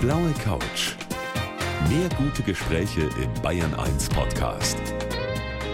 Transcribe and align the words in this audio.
blaue 0.00 0.32
Couch. 0.42 0.94
Mehr 1.90 2.08
gute 2.16 2.42
Gespräche 2.42 3.02
im 3.22 3.42
Bayern 3.42 3.74
1 3.74 4.08
Podcast. 4.08 4.78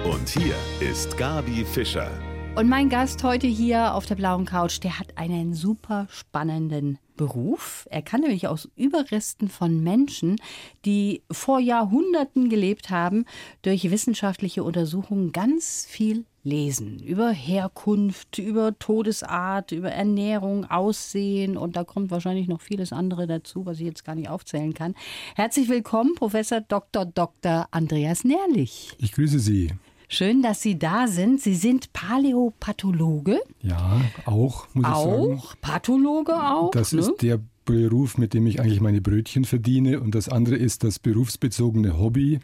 Und 0.04 0.29
hier 0.29 0.56
ist 0.80 1.16
Gabi 1.16 1.64
Fischer. 1.64 2.11
Und 2.57 2.68
mein 2.68 2.89
Gast 2.89 3.23
heute 3.23 3.46
hier 3.46 3.95
auf 3.95 4.04
der 4.07 4.16
blauen 4.16 4.45
Couch, 4.45 4.82
der 4.82 4.98
hat 4.98 5.16
einen 5.16 5.54
super 5.54 6.09
spannenden 6.11 6.98
Beruf. 7.16 7.86
Er 7.89 8.02
kann 8.02 8.23
nämlich 8.23 8.48
aus 8.48 8.68
Überresten 8.75 9.48
von 9.48 9.80
Menschen, 9.84 10.40
die 10.84 11.22
vor 11.30 11.61
Jahrhunderten 11.61 12.48
gelebt 12.48 12.90
haben, 12.90 13.27
durch 13.62 13.93
wissenschaftliche 13.93 14.64
Untersuchungen 14.64 15.30
ganz 15.30 15.86
viel 15.88 16.24
lesen. 16.46 17.00
Über 17.00 17.30
Herkunft, 17.30 18.38
über 18.38 18.78
Todesart, 18.78 19.72
über 19.72 19.90
Ernährung, 19.90 20.64
Aussehen 20.64 21.56
und 21.56 21.76
da 21.76 21.84
kommt 21.84 22.10
wahrscheinlich 22.10 22.48
noch 22.48 22.60
vieles 22.60 22.92
andere 22.92 23.27
dazu, 23.27 23.66
was 23.66 23.80
ich 23.80 23.87
jetzt 23.87 24.04
gar 24.04 24.14
nicht 24.14 24.30
aufzählen 24.30 24.73
kann. 24.73 24.95
Herzlich 25.34 25.68
willkommen, 25.68 26.14
Professor 26.14 26.60
Dr. 26.60 27.04
Dr. 27.04 27.66
Andreas 27.73 28.24
Nährlich. 28.24 28.92
Ich 28.98 29.12
grüße 29.12 29.40
Sie. 29.40 29.73
Schön, 30.09 30.40
dass 30.40 30.62
Sie 30.62 30.78
da 30.78 31.09
sind. 31.09 31.40
Sie 31.40 31.56
sind 31.56 31.92
Paläopathologe. 31.92 33.40
Ja, 33.60 34.01
auch, 34.24 34.68
muss 34.73 34.84
auch, 34.84 35.04
ich 35.04 35.04
sagen. 35.04 35.38
Auch, 35.38 35.54
Pathologe 35.60 36.34
auch. 36.34 36.70
Das 36.70 36.92
ne? 36.92 37.01
ist 37.01 37.23
der 37.23 37.40
Beruf, 37.66 38.16
mit 38.16 38.33
dem 38.33 38.47
ich 38.47 38.61
eigentlich 38.61 38.80
meine 38.80 39.02
Brötchen 39.02 39.45
verdiene. 39.45 40.01
Und 40.01 40.15
das 40.15 40.30
andere 40.30 40.57
ist 40.57 40.83
das 40.84 40.98
berufsbezogene 40.98 41.98
Hobby, 41.98 42.38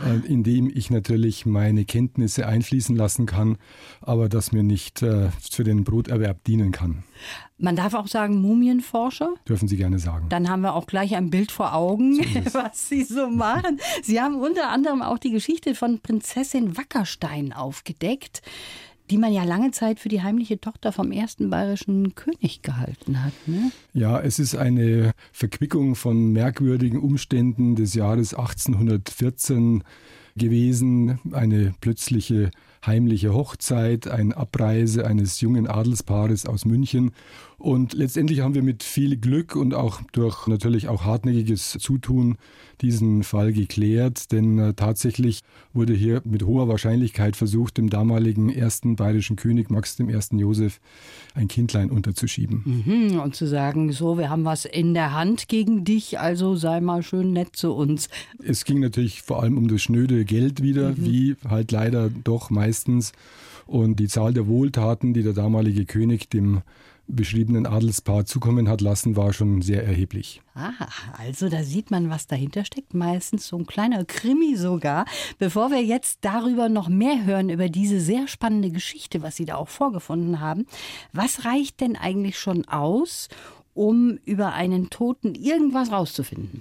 äh, 0.00 0.24
in 0.28 0.44
dem 0.44 0.70
ich 0.72 0.90
natürlich 0.90 1.44
meine 1.44 1.84
Kenntnisse 1.84 2.46
einfließen 2.46 2.94
lassen 2.94 3.26
kann, 3.26 3.56
aber 4.00 4.28
das 4.28 4.52
mir 4.52 4.62
nicht 4.62 5.02
äh, 5.02 5.30
für 5.50 5.64
den 5.64 5.82
Broterwerb 5.82 6.44
dienen 6.44 6.70
kann. 6.70 7.02
Man 7.60 7.74
darf 7.74 7.94
auch 7.94 8.06
sagen 8.06 8.40
Mumienforscher. 8.40 9.34
Dürfen 9.48 9.66
Sie 9.66 9.76
gerne 9.76 9.98
sagen. 9.98 10.28
Dann 10.28 10.48
haben 10.48 10.60
wir 10.60 10.74
auch 10.74 10.86
gleich 10.86 11.16
ein 11.16 11.30
Bild 11.30 11.50
vor 11.50 11.74
Augen, 11.74 12.14
so 12.14 12.22
was 12.54 12.88
Sie 12.88 13.02
so 13.02 13.28
machen. 13.28 13.80
Sie 14.02 14.20
haben 14.20 14.36
unter 14.36 14.68
anderem 14.68 15.02
auch 15.02 15.18
die 15.18 15.32
Geschichte 15.32 15.74
von 15.74 15.98
Prinzessin 15.98 16.76
Wackerstein 16.76 17.52
aufgedeckt 17.52 18.42
die 19.10 19.18
man 19.18 19.32
ja 19.32 19.44
lange 19.44 19.70
Zeit 19.70 20.00
für 20.00 20.08
die 20.08 20.22
heimliche 20.22 20.60
Tochter 20.60 20.92
vom 20.92 21.12
ersten 21.12 21.50
bayerischen 21.50 22.14
König 22.14 22.62
gehalten 22.62 23.24
hat. 23.24 23.32
Ne? 23.46 23.70
Ja, 23.92 24.20
es 24.20 24.38
ist 24.38 24.54
eine 24.54 25.12
Verquickung 25.32 25.94
von 25.94 26.32
merkwürdigen 26.32 26.98
Umständen 26.98 27.74
des 27.74 27.94
Jahres 27.94 28.34
1814 28.34 29.82
gewesen, 30.36 31.18
eine 31.32 31.74
plötzliche 31.80 32.50
heimliche 32.86 33.34
Hochzeit, 33.34 34.08
eine 34.08 34.36
Abreise 34.36 35.06
eines 35.06 35.40
jungen 35.40 35.66
Adelspaares 35.66 36.46
aus 36.46 36.64
München. 36.64 37.10
Und 37.58 37.92
letztendlich 37.92 38.40
haben 38.40 38.54
wir 38.54 38.62
mit 38.62 38.84
viel 38.84 39.16
Glück 39.16 39.56
und 39.56 39.74
auch 39.74 40.00
durch 40.12 40.46
natürlich 40.46 40.86
auch 40.86 41.04
hartnäckiges 41.04 41.76
Zutun 41.80 42.38
diesen 42.80 43.24
Fall 43.24 43.52
geklärt, 43.52 44.30
denn 44.30 44.58
äh, 44.60 44.74
tatsächlich 44.74 45.42
wurde 45.72 45.92
hier 45.92 46.22
mit 46.24 46.44
hoher 46.44 46.68
Wahrscheinlichkeit 46.68 47.34
versucht, 47.34 47.76
dem 47.76 47.90
damaligen 47.90 48.48
ersten 48.48 48.94
bayerischen 48.94 49.34
König 49.34 49.70
Max 49.70 49.98
I. 49.98 50.06
Josef 50.36 50.78
ein 51.34 51.48
Kindlein 51.48 51.90
unterzuschieben. 51.90 52.84
Mhm, 52.86 53.18
und 53.18 53.34
zu 53.34 53.48
sagen, 53.48 53.90
so, 53.90 54.18
wir 54.18 54.30
haben 54.30 54.44
was 54.44 54.64
in 54.64 54.94
der 54.94 55.12
Hand 55.12 55.48
gegen 55.48 55.84
dich, 55.84 56.20
also 56.20 56.54
sei 56.54 56.80
mal 56.80 57.02
schön 57.02 57.32
nett 57.32 57.56
zu 57.56 57.72
uns. 57.72 58.08
Es 58.40 58.64
ging 58.64 58.78
natürlich 58.78 59.22
vor 59.22 59.42
allem 59.42 59.58
um 59.58 59.66
das 59.66 59.82
schnöde 59.82 60.24
Geld 60.24 60.62
wieder, 60.62 60.90
mhm. 60.90 61.04
wie 61.04 61.36
halt 61.48 61.72
leider 61.72 62.08
doch 62.08 62.50
meistens. 62.50 63.12
Und 63.66 63.96
die 63.96 64.08
Zahl 64.08 64.32
der 64.32 64.46
Wohltaten, 64.46 65.12
die 65.12 65.22
der 65.22 65.34
damalige 65.34 65.84
König 65.84 66.30
dem 66.30 66.62
beschriebenen 67.08 67.66
Adelspaar 67.66 68.26
zukommen 68.26 68.68
hat 68.68 68.80
lassen, 68.80 69.16
war 69.16 69.32
schon 69.32 69.62
sehr 69.62 69.84
erheblich. 69.84 70.42
Ah, 70.54 70.72
also 71.16 71.48
da 71.48 71.62
sieht 71.64 71.90
man, 71.90 72.10
was 72.10 72.26
dahinter 72.26 72.64
steckt. 72.64 72.94
Meistens 72.94 73.48
so 73.48 73.56
ein 73.56 73.66
kleiner 73.66 74.04
Krimi 74.04 74.56
sogar. 74.56 75.06
Bevor 75.38 75.70
wir 75.70 75.82
jetzt 75.82 76.18
darüber 76.22 76.68
noch 76.68 76.88
mehr 76.88 77.24
hören, 77.24 77.48
über 77.48 77.68
diese 77.68 78.00
sehr 78.00 78.28
spannende 78.28 78.70
Geschichte, 78.70 79.22
was 79.22 79.36
Sie 79.36 79.46
da 79.46 79.56
auch 79.56 79.68
vorgefunden 79.68 80.40
haben, 80.40 80.66
was 81.12 81.44
reicht 81.44 81.80
denn 81.80 81.96
eigentlich 81.96 82.38
schon 82.38 82.66
aus, 82.68 83.28
um 83.74 84.18
über 84.24 84.52
einen 84.52 84.90
Toten 84.90 85.34
irgendwas 85.34 85.90
rauszufinden? 85.90 86.60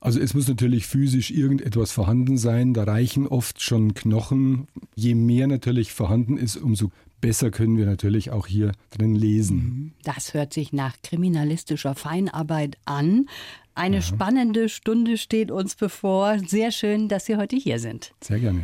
Also 0.00 0.20
es 0.20 0.34
muss 0.34 0.48
natürlich 0.48 0.86
physisch 0.86 1.30
irgendetwas 1.30 1.90
vorhanden 1.90 2.36
sein. 2.36 2.74
Da 2.74 2.84
reichen 2.84 3.26
oft 3.26 3.62
schon 3.62 3.94
Knochen. 3.94 4.68
Je 4.94 5.14
mehr 5.14 5.46
natürlich 5.46 5.94
vorhanden 5.94 6.36
ist, 6.36 6.56
umso 6.56 6.90
besser 7.24 7.50
können 7.50 7.78
wir 7.78 7.86
natürlich 7.86 8.30
auch 8.30 8.46
hier 8.46 8.72
drin 8.90 9.14
lesen. 9.14 9.56
Mhm. 9.56 9.92
Das 10.04 10.34
hört 10.34 10.52
sich 10.52 10.74
nach 10.74 11.00
kriminalistischer 11.02 11.94
Feinarbeit 11.94 12.76
an. 12.84 13.30
Eine 13.74 13.96
ja. 13.96 14.02
spannende 14.02 14.68
Stunde 14.68 15.16
steht 15.16 15.50
uns 15.50 15.74
bevor. 15.74 16.38
Sehr 16.46 16.70
schön, 16.70 17.08
dass 17.08 17.24
Sie 17.24 17.36
heute 17.36 17.56
hier 17.56 17.78
sind. 17.78 18.12
Sehr 18.20 18.40
gerne. 18.40 18.60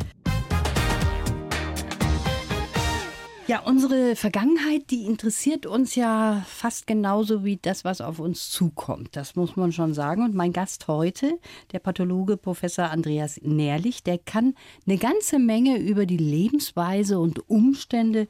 Ja, 3.47 3.59
unsere 3.61 4.15
Vergangenheit, 4.15 4.91
die 4.91 5.05
interessiert 5.05 5.65
uns 5.65 5.95
ja 5.95 6.45
fast 6.47 6.85
genauso 6.85 7.43
wie 7.43 7.57
das, 7.57 7.83
was 7.83 7.99
auf 7.99 8.19
uns 8.19 8.51
zukommt. 8.51 9.15
Das 9.15 9.35
muss 9.35 9.55
man 9.55 9.71
schon 9.71 9.95
sagen. 9.95 10.23
Und 10.23 10.35
mein 10.35 10.53
Gast 10.53 10.87
heute, 10.87 11.39
der 11.73 11.79
Pathologe 11.79 12.37
Professor 12.37 12.91
Andreas 12.91 13.39
Nährlich, 13.41 14.03
der 14.03 14.19
kann 14.19 14.53
eine 14.85 14.97
ganze 14.97 15.39
Menge 15.39 15.79
über 15.79 16.05
die 16.05 16.17
Lebensweise 16.17 17.19
und 17.19 17.49
Umstände 17.49 18.27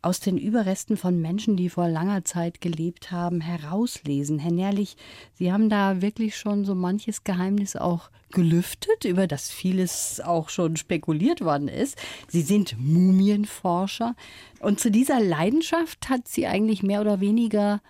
aus 0.00 0.20
den 0.20 0.38
Überresten 0.38 0.96
von 0.96 1.20
Menschen, 1.20 1.56
die 1.56 1.68
vor 1.68 1.88
langer 1.88 2.24
Zeit 2.24 2.60
gelebt 2.60 3.10
haben, 3.10 3.40
herauslesen. 3.40 4.38
Herr 4.38 4.52
Nährlich, 4.52 4.96
Sie 5.34 5.52
haben 5.52 5.68
da 5.68 6.00
wirklich 6.02 6.36
schon 6.36 6.64
so 6.64 6.74
manches 6.74 7.24
Geheimnis 7.24 7.74
auch 7.74 8.10
gelüftet, 8.30 9.04
über 9.04 9.26
das 9.26 9.50
vieles 9.50 10.20
auch 10.20 10.50
schon 10.50 10.76
spekuliert 10.76 11.40
worden 11.40 11.68
ist. 11.68 11.98
Sie 12.28 12.42
sind 12.42 12.76
Mumienforscher 12.78 14.14
und 14.60 14.80
zu 14.80 14.90
dieser 14.90 15.20
Leidenschaft 15.20 16.08
hat 16.08 16.28
Sie 16.28 16.46
eigentlich 16.46 16.82
mehr 16.82 17.00
oder 17.00 17.20
weniger 17.20 17.80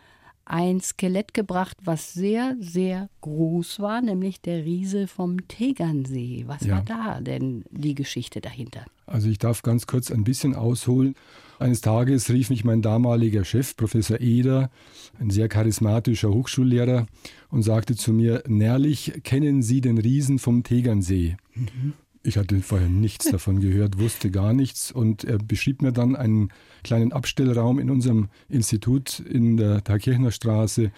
ein 0.49 0.81
Skelett 0.81 1.35
gebracht, 1.35 1.77
was 1.85 2.15
sehr, 2.15 2.57
sehr 2.59 3.11
groß 3.21 3.81
war, 3.81 4.01
nämlich 4.01 4.41
der 4.41 4.65
Riese 4.65 5.07
vom 5.07 5.47
Tegernsee. 5.47 6.45
Was 6.47 6.65
ja. 6.65 6.77
war 6.77 6.83
da 6.83 7.21
denn 7.21 7.65
die 7.71 7.95
Geschichte 7.95 8.41
dahinter? 8.41 8.85
Also 9.07 9.29
ich 9.29 9.39
darf 9.39 9.63
ganz 9.63 9.87
kurz 9.87 10.11
ein 10.11 10.25
bisschen 10.25 10.55
ausholen. 10.55 11.15
Eines 11.59 11.81
Tages 11.81 12.31
rief 12.31 12.51
mich 12.51 12.65
mein 12.65 12.83
damaliger 12.83 13.45
Chef, 13.45 13.77
Professor 13.77 14.21
Eder, 14.21 14.71
ein 15.19 15.31
sehr 15.31 15.49
charismatischer 15.49 16.31
Hochschullehrer, 16.31 17.07
und 17.51 17.63
sagte 17.63 17.97
zu 17.97 18.13
mir, 18.13 18.43
Nährlich, 18.47 19.21
kennen 19.25 19.63
Sie 19.63 19.81
den 19.81 19.99
Riesen 19.99 20.39
vom 20.39 20.63
Tegernsee? 20.63 21.37
Mhm. 21.55 21.95
Ich 22.23 22.37
hatte 22.37 22.61
vorher 22.61 22.89
nichts 22.89 23.27
davon 23.31 23.61
gehört, 23.61 23.99
wusste 23.99 24.31
gar 24.31 24.53
nichts 24.53 24.93
und 24.93 25.25
er 25.25 25.39
beschrieb 25.39 25.83
mir 25.83 25.93
dann 25.93 26.17
einen 26.17 26.51
kleinen 26.85 27.13
Abstellraum 27.13 27.79
in 27.79 27.91
unserem 27.91 28.29
Institut 28.49 29.21
in 29.21 29.57
der 29.57 29.83
Thalkirchner 29.85 30.31
Straße, 30.31 30.91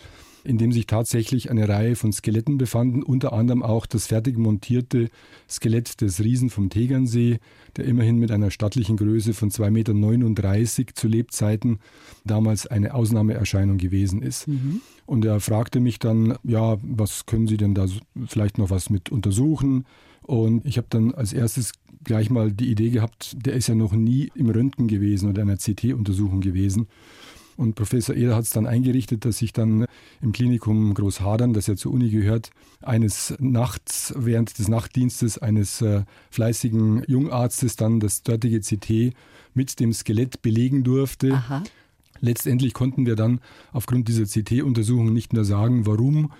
in 0.44 0.58
dem 0.58 0.72
sich 0.72 0.86
tatsächlich 0.86 1.50
eine 1.50 1.68
Reihe 1.68 1.96
von 1.96 2.12
Skeletten 2.12 2.58
befanden, 2.58 3.02
unter 3.02 3.32
anderem 3.32 3.62
auch 3.62 3.86
das 3.86 4.06
fertig 4.06 4.38
montierte 4.38 5.10
Skelett 5.48 6.00
des 6.00 6.20
Riesen 6.20 6.50
vom 6.50 6.70
Tegernsee, 6.70 7.38
der 7.76 7.84
immerhin 7.84 8.18
mit 8.18 8.30
einer 8.30 8.50
stattlichen 8.50 8.96
Größe 8.96 9.34
von 9.34 9.50
2,39 9.50 9.70
Meter 9.70 10.94
zu 10.94 11.08
Lebzeiten 11.08 11.78
damals 12.24 12.66
eine 12.66 12.94
Ausnahmeerscheinung 12.94 13.78
gewesen 13.78 14.22
ist. 14.22 14.48
Mhm. 14.48 14.80
Und 15.06 15.24
er 15.24 15.40
fragte 15.40 15.80
mich 15.80 15.98
dann, 15.98 16.36
ja, 16.42 16.78
was 16.82 17.26
können 17.26 17.46
Sie 17.46 17.56
denn 17.56 17.74
da 17.74 17.86
vielleicht 18.26 18.58
noch 18.58 18.70
was 18.70 18.90
mit 18.90 19.10
untersuchen? 19.10 19.84
Und 20.22 20.64
ich 20.64 20.76
habe 20.76 20.86
dann 20.90 21.12
als 21.12 21.32
erstes 21.32 21.72
gleich 22.04 22.30
mal 22.30 22.50
die 22.52 22.70
Idee 22.70 22.90
gehabt, 22.90 23.36
der 23.44 23.54
ist 23.54 23.68
ja 23.68 23.74
noch 23.74 23.92
nie 23.92 24.30
im 24.34 24.50
Röntgen 24.50 24.88
gewesen 24.88 25.28
oder 25.30 25.42
einer 25.42 25.56
CT-Untersuchung 25.56 26.40
gewesen. 26.40 26.86
Und 27.56 27.74
Professor 27.74 28.16
Eder 28.16 28.36
hat 28.36 28.44
es 28.44 28.50
dann 28.50 28.66
eingerichtet, 28.66 29.26
dass 29.26 29.42
ich 29.42 29.52
dann 29.52 29.84
im 30.22 30.32
Klinikum 30.32 30.94
Großhadern, 30.94 31.52
das 31.52 31.66
ja 31.66 31.76
zur 31.76 31.92
Uni 31.92 32.08
gehört, 32.08 32.50
eines 32.80 33.34
Nachts 33.38 34.14
während 34.16 34.58
des 34.58 34.68
Nachtdienstes 34.68 35.36
eines 35.36 35.82
äh, 35.82 36.04
fleißigen 36.30 37.04
Jungarztes 37.06 37.76
dann 37.76 38.00
das 38.00 38.22
dortige 38.22 38.60
CT 38.60 39.14
mit 39.52 39.78
dem 39.78 39.92
Skelett 39.92 40.40
belegen 40.40 40.84
durfte. 40.84 41.34
Aha. 41.34 41.62
Letztendlich 42.20 42.72
konnten 42.72 43.04
wir 43.04 43.16
dann 43.16 43.40
aufgrund 43.72 44.08
dieser 44.08 44.24
CT-Untersuchung 44.24 45.12
nicht 45.12 45.34
mehr 45.34 45.44
sagen, 45.44 45.84
warum 45.84 46.32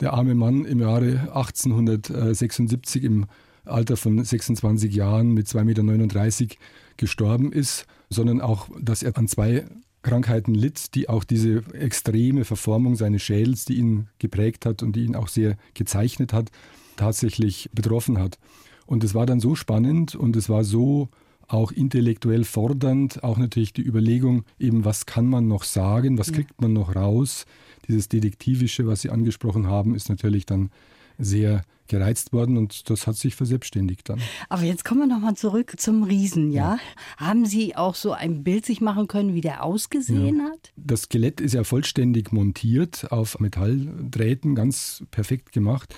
der 0.00 0.12
arme 0.12 0.34
Mann 0.34 0.66
im 0.66 0.80
Jahre 0.80 1.32
1876 1.34 3.02
im 3.02 3.26
Alter 3.66 3.96
von 3.96 4.22
26 4.22 4.94
Jahren 4.94 5.32
mit 5.32 5.46
2,39 5.46 6.42
Meter 6.42 6.56
gestorben 6.96 7.52
ist, 7.52 7.86
sondern 8.08 8.40
auch, 8.40 8.68
dass 8.80 9.02
er 9.02 9.16
an 9.16 9.28
zwei 9.28 9.66
Krankheiten 10.02 10.54
litt, 10.54 10.94
die 10.94 11.08
auch 11.08 11.24
diese 11.24 11.62
extreme 11.74 12.44
Verformung 12.44 12.96
seines 12.96 13.22
Schädels, 13.22 13.64
die 13.64 13.74
ihn 13.74 14.08
geprägt 14.18 14.64
hat 14.64 14.82
und 14.82 14.94
die 14.94 15.04
ihn 15.04 15.16
auch 15.16 15.28
sehr 15.28 15.56
gezeichnet 15.74 16.32
hat, 16.32 16.50
tatsächlich 16.96 17.68
betroffen 17.74 18.18
hat. 18.18 18.38
Und 18.86 19.02
es 19.02 19.14
war 19.14 19.26
dann 19.26 19.40
so 19.40 19.56
spannend 19.56 20.14
und 20.14 20.36
es 20.36 20.48
war 20.48 20.62
so 20.62 21.08
auch 21.48 21.72
intellektuell 21.72 22.44
fordernd, 22.44 23.22
auch 23.22 23.36
natürlich 23.36 23.72
die 23.72 23.82
Überlegung, 23.82 24.44
eben 24.58 24.84
was 24.84 25.06
kann 25.06 25.26
man 25.26 25.48
noch 25.48 25.64
sagen, 25.64 26.18
was 26.18 26.32
kriegt 26.32 26.60
man 26.60 26.72
noch 26.72 26.96
raus. 26.96 27.46
Dieses 27.88 28.08
Detektivische, 28.08 28.86
was 28.86 29.02
Sie 29.02 29.10
angesprochen 29.10 29.68
haben, 29.68 29.94
ist 29.94 30.08
natürlich 30.08 30.46
dann 30.46 30.70
sehr 31.18 31.64
gereizt 31.88 32.32
worden 32.32 32.56
und 32.56 32.90
das 32.90 33.06
hat 33.06 33.16
sich 33.16 33.34
verselbstständigt 33.34 34.08
dann. 34.08 34.20
Aber 34.48 34.62
jetzt 34.62 34.84
kommen 34.84 35.00
wir 35.00 35.06
nochmal 35.06 35.36
zurück 35.36 35.74
zum 35.78 36.02
Riesen, 36.02 36.50
ja? 36.50 36.74
ja? 36.74 36.78
Haben 37.16 37.46
Sie 37.46 37.76
auch 37.76 37.94
so 37.94 38.12
ein 38.12 38.42
Bild 38.42 38.66
sich 38.66 38.80
machen 38.80 39.08
können, 39.08 39.34
wie 39.34 39.40
der 39.40 39.62
ausgesehen 39.62 40.38
ja. 40.38 40.44
hat? 40.44 40.72
Das 40.76 41.02
Skelett 41.02 41.40
ist 41.40 41.54
ja 41.54 41.64
vollständig 41.64 42.32
montiert 42.32 43.10
auf 43.10 43.38
Metalldrähten, 43.38 44.54
ganz 44.54 45.04
perfekt 45.10 45.52
gemacht. 45.52 45.94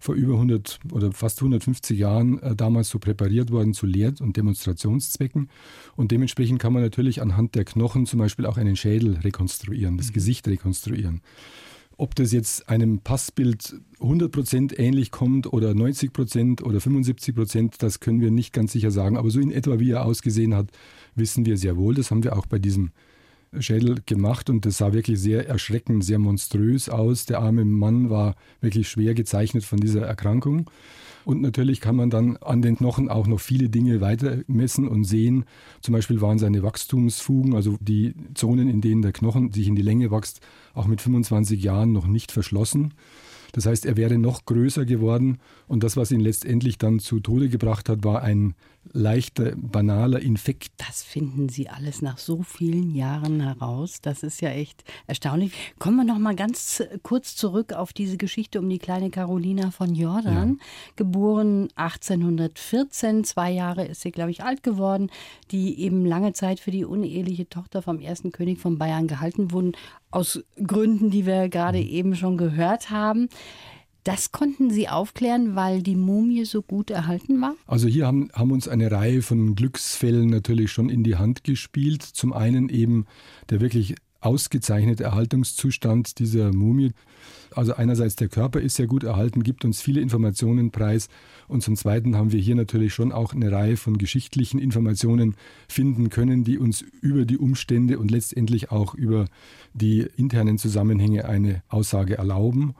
Vor 0.00 0.14
über 0.14 0.34
100 0.34 0.78
oder 0.92 1.10
fast 1.10 1.40
150 1.40 1.98
Jahren 1.98 2.40
äh, 2.40 2.54
damals 2.54 2.88
so 2.88 3.00
präpariert 3.00 3.50
worden 3.50 3.74
zu 3.74 3.84
Lehr- 3.84 4.14
und 4.20 4.36
Demonstrationszwecken. 4.36 5.50
Und 5.96 6.12
dementsprechend 6.12 6.60
kann 6.60 6.72
man 6.72 6.82
natürlich 6.82 7.20
anhand 7.20 7.56
der 7.56 7.64
Knochen 7.64 8.06
zum 8.06 8.20
Beispiel 8.20 8.46
auch 8.46 8.58
einen 8.58 8.76
Schädel 8.76 9.16
rekonstruieren, 9.16 9.96
das 9.96 10.10
mhm. 10.10 10.12
Gesicht 10.12 10.46
rekonstruieren. 10.46 11.20
Ob 11.98 12.14
das 12.14 12.30
jetzt 12.30 12.68
einem 12.68 13.00
Passbild 13.00 13.74
100% 13.98 14.78
ähnlich 14.78 15.10
kommt 15.10 15.52
oder 15.52 15.72
90% 15.72 16.62
oder 16.62 16.78
75%, 16.78 17.74
das 17.78 17.98
können 17.98 18.20
wir 18.20 18.30
nicht 18.30 18.52
ganz 18.52 18.72
sicher 18.72 18.92
sagen. 18.92 19.16
Aber 19.16 19.30
so 19.30 19.40
in 19.40 19.50
etwa, 19.50 19.80
wie 19.80 19.90
er 19.90 20.04
ausgesehen 20.04 20.54
hat, 20.54 20.70
wissen 21.16 21.44
wir 21.44 21.56
sehr 21.56 21.76
wohl. 21.76 21.96
Das 21.96 22.12
haben 22.12 22.22
wir 22.22 22.36
auch 22.36 22.46
bei 22.46 22.60
diesem 22.60 22.92
Schädel 23.58 23.96
gemacht 24.06 24.50
und 24.50 24.66
das 24.66 24.78
sah 24.78 24.92
wirklich 24.92 25.18
sehr 25.20 25.48
erschreckend, 25.48 26.04
sehr 26.04 26.18
monströs 26.18 26.88
aus. 26.88 27.26
Der 27.26 27.40
arme 27.40 27.64
Mann 27.64 28.10
war 28.10 28.34
wirklich 28.60 28.88
schwer 28.88 29.14
gezeichnet 29.14 29.64
von 29.64 29.78
dieser 29.78 30.02
Erkrankung. 30.02 30.70
Und 31.24 31.42
natürlich 31.42 31.82
kann 31.82 31.96
man 31.96 32.08
dann 32.08 32.38
an 32.38 32.62
den 32.62 32.76
Knochen 32.76 33.10
auch 33.10 33.26
noch 33.26 33.40
viele 33.40 33.68
Dinge 33.68 34.00
weiter 34.00 34.38
messen 34.46 34.88
und 34.88 35.04
sehen. 35.04 35.44
Zum 35.82 35.92
Beispiel 35.92 36.22
waren 36.22 36.38
seine 36.38 36.62
Wachstumsfugen, 36.62 37.54
also 37.54 37.76
die 37.80 38.14
Zonen, 38.32 38.68
in 38.68 38.80
denen 38.80 39.02
der 39.02 39.12
Knochen 39.12 39.52
sich 39.52 39.66
in 39.68 39.76
die 39.76 39.82
Länge 39.82 40.10
wächst, 40.10 40.40
auch 40.72 40.86
mit 40.86 41.02
25 41.02 41.62
Jahren 41.62 41.92
noch 41.92 42.06
nicht 42.06 42.32
verschlossen. 42.32 42.94
Das 43.52 43.66
heißt, 43.66 43.86
er 43.86 43.96
wäre 43.96 44.18
noch 44.18 44.44
größer 44.44 44.84
geworden 44.84 45.38
und 45.66 45.82
das, 45.82 45.96
was 45.96 46.10
ihn 46.12 46.20
letztendlich 46.20 46.78
dann 46.78 46.98
zu 46.98 47.20
Tode 47.20 47.48
gebracht 47.48 47.88
hat, 47.88 48.04
war 48.04 48.22
ein 48.22 48.54
leichter, 48.92 49.52
banaler 49.56 50.20
Infekt. 50.20 50.72
Das 50.78 51.02
finden 51.02 51.48
Sie 51.48 51.68
alles 51.68 52.02
nach 52.02 52.18
so 52.18 52.42
vielen 52.42 52.94
Jahren 52.94 53.40
heraus. 53.40 54.00
Das 54.00 54.22
ist 54.22 54.40
ja 54.40 54.50
echt 54.50 54.84
erstaunlich. 55.06 55.52
Kommen 55.78 55.96
wir 55.96 56.04
noch 56.04 56.18
mal 56.18 56.34
ganz 56.34 56.82
kurz 57.02 57.36
zurück 57.36 57.72
auf 57.72 57.92
diese 57.92 58.16
Geschichte 58.16 58.58
um 58.58 58.68
die 58.68 58.78
kleine 58.78 59.10
Carolina 59.10 59.70
von 59.70 59.94
Jordan. 59.94 60.58
Ja. 60.58 60.66
Geboren 60.96 61.68
1814, 61.76 63.24
zwei 63.24 63.50
Jahre 63.50 63.84
ist 63.86 64.02
sie, 64.02 64.10
glaube 64.10 64.30
ich, 64.30 64.42
alt 64.42 64.62
geworden, 64.62 65.10
die 65.50 65.80
eben 65.80 66.04
lange 66.04 66.32
Zeit 66.32 66.60
für 66.60 66.70
die 66.70 66.84
uneheliche 66.84 67.48
Tochter 67.48 67.82
vom 67.82 68.00
ersten 68.00 68.32
König 68.32 68.58
von 68.58 68.78
Bayern 68.78 69.06
gehalten 69.06 69.52
wurden, 69.52 69.72
aus 70.10 70.42
Gründen, 70.66 71.10
die 71.10 71.26
wir 71.26 71.48
gerade 71.48 71.80
eben 71.80 72.14
schon 72.16 72.38
gehört 72.38 72.90
haben. 72.90 73.28
Das 74.08 74.32
konnten 74.32 74.70
Sie 74.70 74.88
aufklären, 74.88 75.54
weil 75.54 75.82
die 75.82 75.94
Mumie 75.94 76.46
so 76.46 76.62
gut 76.62 76.90
erhalten 76.90 77.42
war? 77.42 77.56
Also 77.66 77.88
hier 77.88 78.06
haben, 78.06 78.30
haben 78.32 78.52
uns 78.52 78.66
eine 78.66 78.90
Reihe 78.90 79.20
von 79.20 79.54
Glücksfällen 79.54 80.30
natürlich 80.30 80.72
schon 80.72 80.88
in 80.88 81.04
die 81.04 81.16
Hand 81.16 81.44
gespielt. 81.44 82.04
Zum 82.04 82.32
einen 82.32 82.70
eben 82.70 83.04
der 83.50 83.60
wirklich 83.60 83.96
ausgezeichnete 84.20 85.04
Erhaltungszustand 85.04 86.20
dieser 86.20 86.54
Mumie. 86.54 86.92
Also 87.50 87.74
einerseits 87.74 88.16
der 88.16 88.28
Körper 88.28 88.62
ist 88.62 88.76
sehr 88.76 88.86
gut 88.86 89.04
erhalten, 89.04 89.42
gibt 89.42 89.66
uns 89.66 89.82
viele 89.82 90.00
Informationen 90.00 90.70
preis 90.70 91.08
und 91.46 91.62
zum 91.62 91.76
Zweiten 91.76 92.16
haben 92.16 92.32
wir 92.32 92.40
hier 92.40 92.54
natürlich 92.54 92.94
schon 92.94 93.12
auch 93.12 93.34
eine 93.34 93.52
Reihe 93.52 93.76
von 93.76 93.98
geschichtlichen 93.98 94.58
Informationen 94.58 95.36
finden 95.68 96.08
können, 96.08 96.44
die 96.44 96.56
uns 96.56 96.82
über 97.02 97.26
die 97.26 97.36
Umstände 97.36 97.98
und 97.98 98.10
letztendlich 98.10 98.70
auch 98.70 98.94
über 98.94 99.26
die 99.74 100.06
internen 100.16 100.56
Zusammenhänge 100.56 101.26
eine 101.26 101.62
Aussage 101.68 102.16
erlauben. 102.16 102.74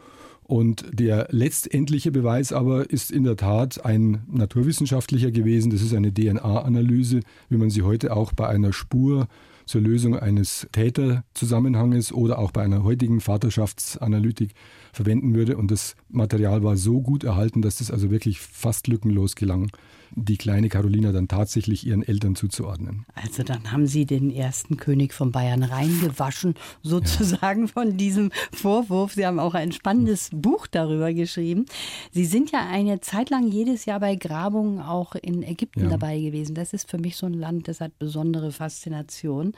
Und 0.49 0.87
der 0.91 1.29
letztendliche 1.31 2.11
Beweis 2.11 2.55
aber 2.55 2.89
ist 2.89 3.11
in 3.11 3.25
der 3.25 3.37
Tat 3.37 3.85
ein 3.85 4.23
naturwissenschaftlicher 4.33 5.31
gewesen. 5.31 5.71
Das 5.71 5.83
ist 5.83 5.93
eine 5.93 6.11
DNA-Analyse, 6.11 7.21
wie 7.50 7.59
man 7.59 7.69
sie 7.69 7.83
heute 7.83 8.17
auch 8.17 8.33
bei 8.33 8.49
einer 8.49 8.73
Spur 8.73 9.29
zur 9.67 9.83
Lösung 9.83 10.17
eines 10.17 10.67
Täterzusammenhanges 10.73 12.12
oder 12.12 12.39
auch 12.39 12.50
bei 12.50 12.62
einer 12.62 12.83
heutigen 12.83 13.21
Vaterschaftsanalytik 13.21 14.55
verwenden 14.95 15.35
würde. 15.35 15.59
Und 15.59 15.71
das 15.71 15.97
Material 16.09 16.62
war 16.62 16.79
so 16.79 17.03
gut 17.03 17.25
erhalten, 17.25 17.61
dass 17.61 17.83
es 17.83 17.91
also 17.91 18.11
wirklich 18.11 18.41
fast 18.41 18.89
lückenlos 18.89 19.35
gelang, 19.37 19.71
die 20.14 20.37
kleine 20.37 20.69
Carolina 20.69 21.12
dann 21.12 21.28
tatsächlich 21.28 21.87
ihren 21.87 22.02
Eltern 22.02 22.34
zuzuordnen. 22.37 23.06
Also 23.14 23.43
dann 23.43 23.72
haben 23.72 23.87
Sie 23.87 24.06
den 24.06 24.31
ersten 24.31 24.76
König 24.76 25.12
von 25.12 25.32
Bayern 25.32 25.62
reingewaschen, 25.62 26.55
sozusagen 26.82 27.62
ja. 27.62 27.66
von 27.72 27.96
diesem 27.96 28.31
Vorwurf. 28.52 29.14
Sie 29.14 29.26
haben 29.26 29.38
auch 29.38 29.55
ein 29.55 29.72
spannendes 29.72 30.31
Buch 30.32 30.66
darüber 30.66 31.12
geschrieben. 31.12 31.66
Sie 32.12 32.25
sind 32.25 32.50
ja 32.50 32.66
eine 32.69 33.00
Zeit 33.00 33.31
lang 33.31 33.49
jedes 33.49 33.84
Jahr 33.84 34.00
bei 34.00 34.16
Grabungen 34.16 34.81
auch 34.81 35.14
in 35.14 35.43
Ägypten 35.43 35.84
ja. 35.84 35.90
dabei 35.90 36.19
gewesen. 36.20 36.54
Das 36.54 36.72
ist 36.72 36.90
für 36.90 36.99
mich 36.99 37.16
so 37.16 37.26
ein 37.26 37.34
Land, 37.34 37.69
das 37.69 37.81
hat 37.81 37.99
besondere 37.99 38.52
Faszination. 38.52 39.52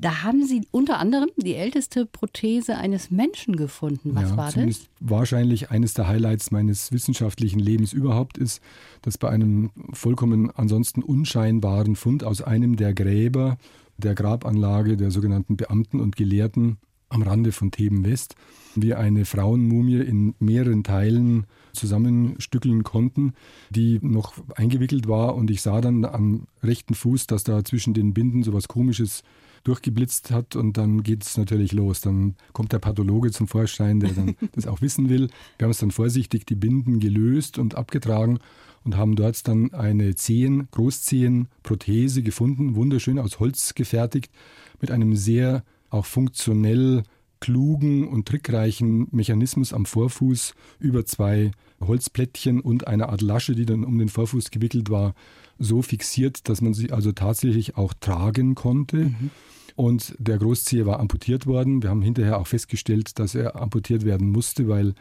Da 0.00 0.22
haben 0.22 0.46
Sie 0.46 0.66
unter 0.70 1.00
anderem 1.00 1.28
die 1.36 1.54
älteste 1.54 2.06
Prothese 2.06 2.76
eines 2.76 3.10
Menschen 3.10 3.56
gefunden. 3.56 4.14
Was 4.14 4.30
ja, 4.30 4.36
war 4.36 4.52
das? 4.52 4.88
Wahrscheinlich 5.00 5.70
eines 5.70 5.94
der 5.94 6.06
Highlights 6.06 6.52
meines 6.52 6.92
wissenschaftlichen 6.92 7.58
Lebens 7.58 7.92
überhaupt 7.92 8.38
ist, 8.38 8.62
dass 9.02 9.18
bei 9.18 9.28
einem 9.28 9.70
vollkommen 9.92 10.52
ansonsten 10.52 11.02
unscheinbaren 11.02 11.96
Fund 11.96 12.22
aus 12.22 12.42
einem 12.42 12.76
der 12.76 12.94
Gräber 12.94 13.58
der 13.96 14.14
Grabanlage 14.14 14.96
der 14.96 15.10
sogenannten 15.10 15.56
Beamten 15.56 16.00
und 16.00 16.14
Gelehrten 16.14 16.78
am 17.08 17.22
Rande 17.22 17.50
von 17.50 17.72
Theben 17.72 18.04
West 18.04 18.36
wir 18.82 18.98
eine 18.98 19.24
Frauenmumie 19.24 20.00
in 20.00 20.34
mehreren 20.38 20.84
Teilen 20.84 21.46
zusammenstückeln 21.72 22.84
konnten, 22.84 23.32
die 23.70 23.98
noch 24.02 24.34
eingewickelt 24.56 25.08
war 25.08 25.34
und 25.34 25.50
ich 25.50 25.62
sah 25.62 25.80
dann 25.80 26.04
am 26.04 26.46
rechten 26.62 26.94
Fuß, 26.94 27.26
dass 27.26 27.44
da 27.44 27.64
zwischen 27.64 27.94
den 27.94 28.14
Binden 28.14 28.42
so 28.42 28.52
was 28.52 28.68
komisches 28.68 29.22
durchgeblitzt 29.68 30.30
hat 30.30 30.56
und 30.56 30.76
dann 30.76 31.02
geht 31.02 31.24
es 31.24 31.36
natürlich 31.36 31.72
los. 31.72 32.00
Dann 32.00 32.34
kommt 32.52 32.72
der 32.72 32.78
Pathologe 32.78 33.30
zum 33.30 33.46
Vorschein, 33.46 34.00
der 34.00 34.10
dann 34.10 34.34
das 34.52 34.66
auch 34.66 34.80
wissen 34.80 35.08
will. 35.08 35.28
Wir 35.58 35.64
haben 35.64 35.70
es 35.70 35.78
dann 35.78 35.90
vorsichtig 35.90 36.46
die 36.46 36.54
Binden 36.54 37.00
gelöst 37.00 37.58
und 37.58 37.74
abgetragen 37.74 38.38
und 38.84 38.96
haben 38.96 39.14
dort 39.14 39.46
dann 39.46 39.74
eine 39.74 40.14
Zehen, 40.14 40.68
Großzehenprothese 40.70 42.22
gefunden, 42.22 42.74
wunderschön 42.74 43.18
aus 43.18 43.38
Holz 43.40 43.74
gefertigt, 43.74 44.32
mit 44.80 44.90
einem 44.90 45.14
sehr 45.14 45.62
auch 45.90 46.06
funktionell 46.06 47.02
klugen 47.40 48.08
und 48.08 48.26
trickreichen 48.26 49.08
Mechanismus 49.10 49.72
am 49.72 49.84
Vorfuß 49.86 50.54
über 50.80 51.04
zwei 51.04 51.52
Holzplättchen 51.80 52.60
und 52.60 52.86
einer 52.86 53.10
Art 53.10 53.22
Lasche, 53.22 53.54
die 53.54 53.66
dann 53.66 53.84
um 53.84 53.98
den 53.98 54.08
Vorfuß 54.08 54.50
gewickelt 54.50 54.90
war, 54.90 55.14
so 55.58 55.82
fixiert, 55.82 56.48
dass 56.48 56.60
man 56.60 56.74
sie 56.74 56.90
also 56.90 57.12
tatsächlich 57.12 57.76
auch 57.76 57.94
tragen 57.94 58.54
konnte. 58.54 58.96
Mhm. 58.96 59.30
Und 59.78 60.16
der 60.18 60.38
Großzieher 60.38 60.86
war 60.86 60.98
amputiert 60.98 61.46
worden. 61.46 61.84
Wir 61.84 61.90
haben 61.90 62.02
hinterher 62.02 62.40
auch 62.40 62.48
festgestellt, 62.48 63.20
dass 63.20 63.36
er 63.36 63.54
amputiert 63.62 64.04
werden 64.04 64.28
musste, 64.28 64.66
weil 64.66 64.92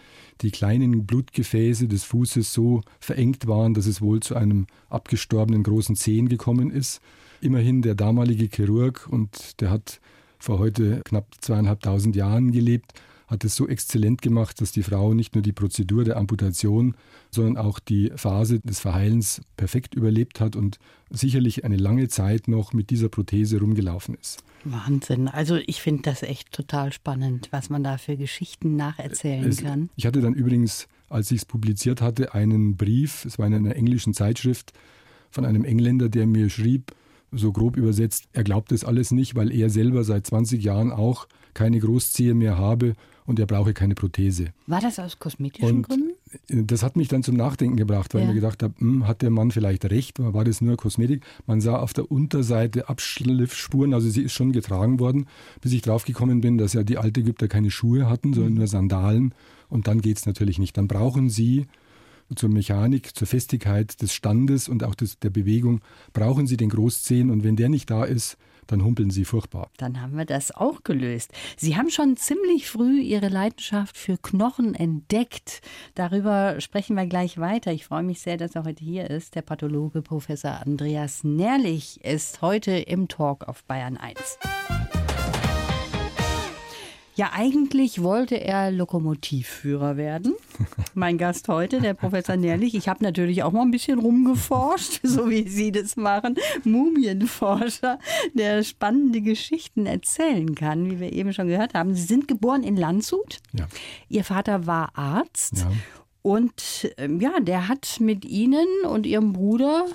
die 0.41 0.51
kleinen 0.51 1.07
Blutgefäße 1.07 1.87
des 1.87 2.03
Fußes 2.03 2.53
so 2.53 2.81
verengt 2.99 3.47
waren, 3.47 3.73
dass 3.73 3.87
es 3.87 4.01
wohl 4.01 4.19
zu 4.19 4.35
einem 4.35 4.67
abgestorbenen 4.91 5.63
großen 5.63 5.95
Zehen 5.95 6.29
gekommen 6.29 6.69
ist. 6.69 7.01
Immerhin 7.41 7.81
der 7.81 7.95
damalige 7.95 8.49
Chirurg, 8.55 9.07
und 9.09 9.59
der 9.61 9.71
hat 9.71 9.99
vor 10.37 10.59
heute 10.59 11.01
knapp 11.05 11.25
zweieinhalbtausend 11.41 12.15
Jahren 12.15 12.51
gelebt, 12.51 12.93
hat 13.25 13.43
es 13.43 13.55
so 13.55 13.67
exzellent 13.67 14.21
gemacht, 14.21 14.61
dass 14.61 14.71
die 14.71 14.83
Frau 14.83 15.15
nicht 15.15 15.33
nur 15.33 15.41
die 15.41 15.53
Prozedur 15.53 16.03
der 16.03 16.17
Amputation, 16.17 16.95
sondern 17.31 17.57
auch 17.57 17.79
die 17.79 18.11
Phase 18.15 18.59
des 18.59 18.79
Verheilens 18.79 19.41
perfekt 19.57 19.95
überlebt 19.95 20.39
hat 20.39 20.55
und 20.55 20.79
sicherlich 21.09 21.65
eine 21.65 21.77
lange 21.77 22.07
Zeit 22.07 22.47
noch 22.47 22.73
mit 22.73 22.89
dieser 22.89 23.09
Prothese 23.09 23.59
rumgelaufen 23.59 24.15
ist. 24.21 24.43
Wahnsinn. 24.71 25.27
Also 25.27 25.55
ich 25.55 25.81
finde 25.81 26.03
das 26.03 26.23
echt 26.23 26.51
total 26.51 26.93
spannend, 26.93 27.49
was 27.51 27.69
man 27.69 27.83
da 27.83 27.97
für 27.97 28.17
Geschichten 28.17 28.75
nacherzählen 28.75 29.49
es, 29.49 29.63
kann. 29.63 29.89
Ich 29.95 30.05
hatte 30.05 30.21
dann 30.21 30.33
übrigens, 30.33 30.87
als 31.09 31.31
ich 31.31 31.39
es 31.39 31.45
publiziert 31.45 32.01
hatte, 32.01 32.33
einen 32.33 32.77
Brief, 32.77 33.25
es 33.25 33.39
war 33.39 33.47
in 33.47 33.53
einer 33.53 33.75
englischen 33.75 34.13
Zeitschrift, 34.13 34.73
von 35.29 35.45
einem 35.45 35.65
Engländer, 35.65 36.09
der 36.09 36.25
mir 36.25 36.49
schrieb, 36.49 36.93
so 37.31 37.51
grob 37.51 37.75
übersetzt, 37.75 38.29
er 38.33 38.43
glaubt 38.43 38.71
das 38.71 38.85
alles 38.85 39.11
nicht, 39.11 39.35
weil 39.35 39.51
er 39.51 39.69
selber 39.69 40.03
seit 40.03 40.25
20 40.25 40.63
Jahren 40.63 40.91
auch 40.91 41.27
keine 41.53 41.79
Großziehe 41.79 42.33
mehr 42.33 42.57
habe 42.57 42.95
und 43.25 43.39
er 43.39 43.45
brauche 43.45 43.73
keine 43.73 43.95
Prothese. 43.95 44.53
War 44.67 44.81
das 44.81 44.99
aus 44.99 45.19
kosmetischen 45.19 45.77
und 45.77 45.81
Gründen? 45.83 46.13
Das 46.49 46.83
hat 46.83 46.95
mich 46.95 47.07
dann 47.07 47.23
zum 47.23 47.35
Nachdenken 47.35 47.77
gebracht, 47.77 48.13
weil 48.13 48.21
ja. 48.21 48.27
ich 48.27 48.33
mir 48.33 48.41
gedacht 48.41 48.63
habe, 48.63 48.73
hm, 48.77 49.07
hat 49.07 49.21
der 49.21 49.29
Mann 49.29 49.51
vielleicht 49.51 49.85
recht, 49.85 50.19
war 50.19 50.43
das 50.43 50.61
nur 50.61 50.77
Kosmetik? 50.77 51.23
Man 51.45 51.61
sah 51.61 51.77
auf 51.77 51.93
der 51.93 52.11
Unterseite 52.11 52.89
Abschliffspuren, 52.89 53.93
also 53.93 54.09
sie 54.09 54.23
ist 54.23 54.33
schon 54.33 54.51
getragen 54.51 54.99
worden, 54.99 55.27
bis 55.61 55.73
ich 55.73 55.81
draufgekommen 55.81 56.41
bin, 56.41 56.57
dass 56.57 56.73
ja 56.73 56.83
die 56.83 56.97
alten 56.97 57.21
Ägypter 57.21 57.47
keine 57.47 57.71
Schuhe 57.71 58.09
hatten, 58.09 58.33
sondern 58.33 58.53
mhm. 58.53 58.59
nur 58.59 58.67
Sandalen. 58.67 59.33
Und 59.69 59.87
dann 59.87 60.01
geht 60.01 60.17
es 60.17 60.25
natürlich 60.25 60.59
nicht. 60.59 60.77
Dann 60.77 60.87
brauchen 60.87 61.29
sie 61.29 61.67
zur 62.35 62.49
Mechanik, 62.49 63.15
zur 63.15 63.27
Festigkeit 63.27 64.01
des 64.01 64.13
Standes 64.13 64.67
und 64.67 64.83
auch 64.83 64.95
des, 64.95 65.19
der 65.19 65.29
Bewegung 65.29 65.81
brauchen 66.13 66.47
Sie 66.47 66.57
den 66.57 66.69
Großzehen 66.69 67.29
und 67.29 67.43
wenn 67.43 67.55
der 67.55 67.69
nicht 67.69 67.89
da 67.89 68.03
ist, 68.03 68.37
dann 68.67 68.83
humpeln 68.83 69.09
sie 69.09 69.25
furchtbar. 69.25 69.69
Dann 69.77 70.01
haben 70.01 70.17
wir 70.17 70.25
das 70.25 70.55
auch 70.55 70.83
gelöst. 70.83 71.31
Sie 71.57 71.77
haben 71.77 71.89
schon 71.89 72.17
ziemlich 72.17 72.69
früh 72.69 72.99
Ihre 72.99 73.29
Leidenschaft 73.29 73.97
für 73.97 74.17
Knochen 74.17 74.75
entdeckt. 74.75 75.61
Darüber 75.95 76.59
sprechen 76.61 76.95
wir 76.95 77.07
gleich 77.07 77.37
weiter. 77.37 77.71
Ich 77.71 77.85
freue 77.85 78.03
mich 78.03 78.21
sehr, 78.21 78.37
dass 78.37 78.55
er 78.55 78.65
heute 78.65 78.83
hier 78.83 79.09
ist. 79.09 79.35
Der 79.35 79.41
Pathologe 79.41 80.01
Professor 80.01 80.61
Andreas 80.65 81.23
Nährlich 81.23 82.03
ist 82.03 82.41
heute 82.41 82.71
im 82.71 83.07
Talk 83.07 83.47
auf 83.47 83.63
Bayern 83.63 83.97
1. 83.97 84.37
Ja, 87.17 87.31
eigentlich 87.33 88.03
wollte 88.03 88.35
er 88.35 88.69
Lokomotivführer 88.69 89.97
werden. 89.97 90.35
Mein 90.93 91.17
Gast 91.17 91.47
heute, 91.47 91.81
der 91.81 91.95
Professor 91.95 92.37
Nährlich. 92.37 92.75
Ich 92.75 92.87
habe 92.87 93.03
natürlich 93.03 93.41
auch 93.41 93.51
mal 93.51 93.63
ein 93.63 93.71
bisschen 93.71 93.97
rumgeforscht, 93.97 94.99
so 95.03 95.27
wie 95.27 95.47
Sie 95.47 95.71
das 95.71 95.95
machen. 95.95 96.35
Mumienforscher, 96.63 97.97
der 98.35 98.61
spannende 98.61 99.21
Geschichten 99.21 99.87
erzählen 99.87 100.53
kann, 100.53 100.91
wie 100.91 100.99
wir 100.99 101.11
eben 101.11 101.33
schon 101.33 101.47
gehört 101.47 101.73
haben. 101.73 101.95
Sie 101.95 102.03
sind 102.03 102.27
geboren 102.27 102.61
in 102.61 102.77
Landshut. 102.77 103.39
Ja. 103.53 103.67
Ihr 104.09 104.23
Vater 104.23 104.67
war 104.67 104.95
Arzt. 104.95 105.57
Ja. 105.57 105.71
Und 106.21 106.93
ähm, 106.97 107.19
ja, 107.19 107.39
der 107.39 107.67
hat 107.67 107.99
mit 107.99 108.25
Ihnen 108.25 108.67
und 108.87 109.07
Ihrem 109.07 109.33
Bruder 109.33 109.87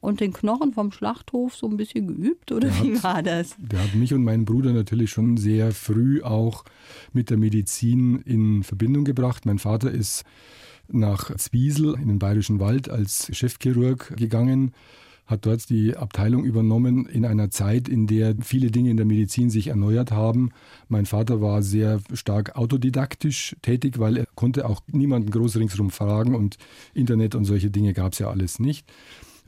und 0.00 0.20
den 0.20 0.32
Knochen 0.32 0.72
vom 0.72 0.92
Schlachthof 0.92 1.54
so 1.54 1.66
ein 1.66 1.76
bisschen 1.76 2.06
geübt 2.06 2.52
oder 2.52 2.68
der 2.68 2.82
wie 2.82 2.94
hat, 2.96 3.04
war 3.04 3.22
das? 3.22 3.56
Der 3.58 3.82
hat 3.82 3.94
mich 3.94 4.14
und 4.14 4.24
meinen 4.24 4.44
Bruder 4.44 4.72
natürlich 4.72 5.10
schon 5.10 5.36
sehr 5.36 5.72
früh 5.72 6.22
auch 6.22 6.64
mit 7.12 7.30
der 7.30 7.36
Medizin 7.36 8.20
in 8.22 8.62
Verbindung 8.62 9.04
gebracht. 9.04 9.46
Mein 9.46 9.58
Vater 9.58 9.90
ist 9.90 10.24
nach 10.90 11.34
Zwiesel 11.36 11.94
in 12.00 12.08
den 12.08 12.18
Bayerischen 12.18 12.60
Wald 12.60 12.88
als 12.88 13.28
Chefchirurg 13.36 14.16
gegangen, 14.16 14.72
hat 15.26 15.44
dort 15.44 15.68
die 15.68 15.94
Abteilung 15.94 16.44
übernommen 16.44 17.04
in 17.04 17.26
einer 17.26 17.50
Zeit, 17.50 17.86
in 17.88 18.06
der 18.06 18.34
viele 18.40 18.70
Dinge 18.70 18.90
in 18.90 18.96
der 18.96 19.04
Medizin 19.04 19.50
sich 19.50 19.66
erneuert 19.66 20.10
haben. 20.10 20.50
Mein 20.88 21.04
Vater 21.04 21.42
war 21.42 21.62
sehr 21.62 22.00
stark 22.14 22.56
autodidaktisch 22.56 23.54
tätig, 23.60 23.98
weil 23.98 24.16
er 24.16 24.26
konnte 24.34 24.66
auch 24.66 24.80
niemanden 24.90 25.30
groß 25.30 25.56
ringsherum 25.56 25.90
fragen 25.90 26.34
und 26.34 26.56
Internet 26.94 27.34
und 27.34 27.44
solche 27.44 27.70
Dinge 27.70 27.92
gab 27.92 28.14
es 28.14 28.20
ja 28.20 28.30
alles 28.30 28.58
nicht. 28.58 28.90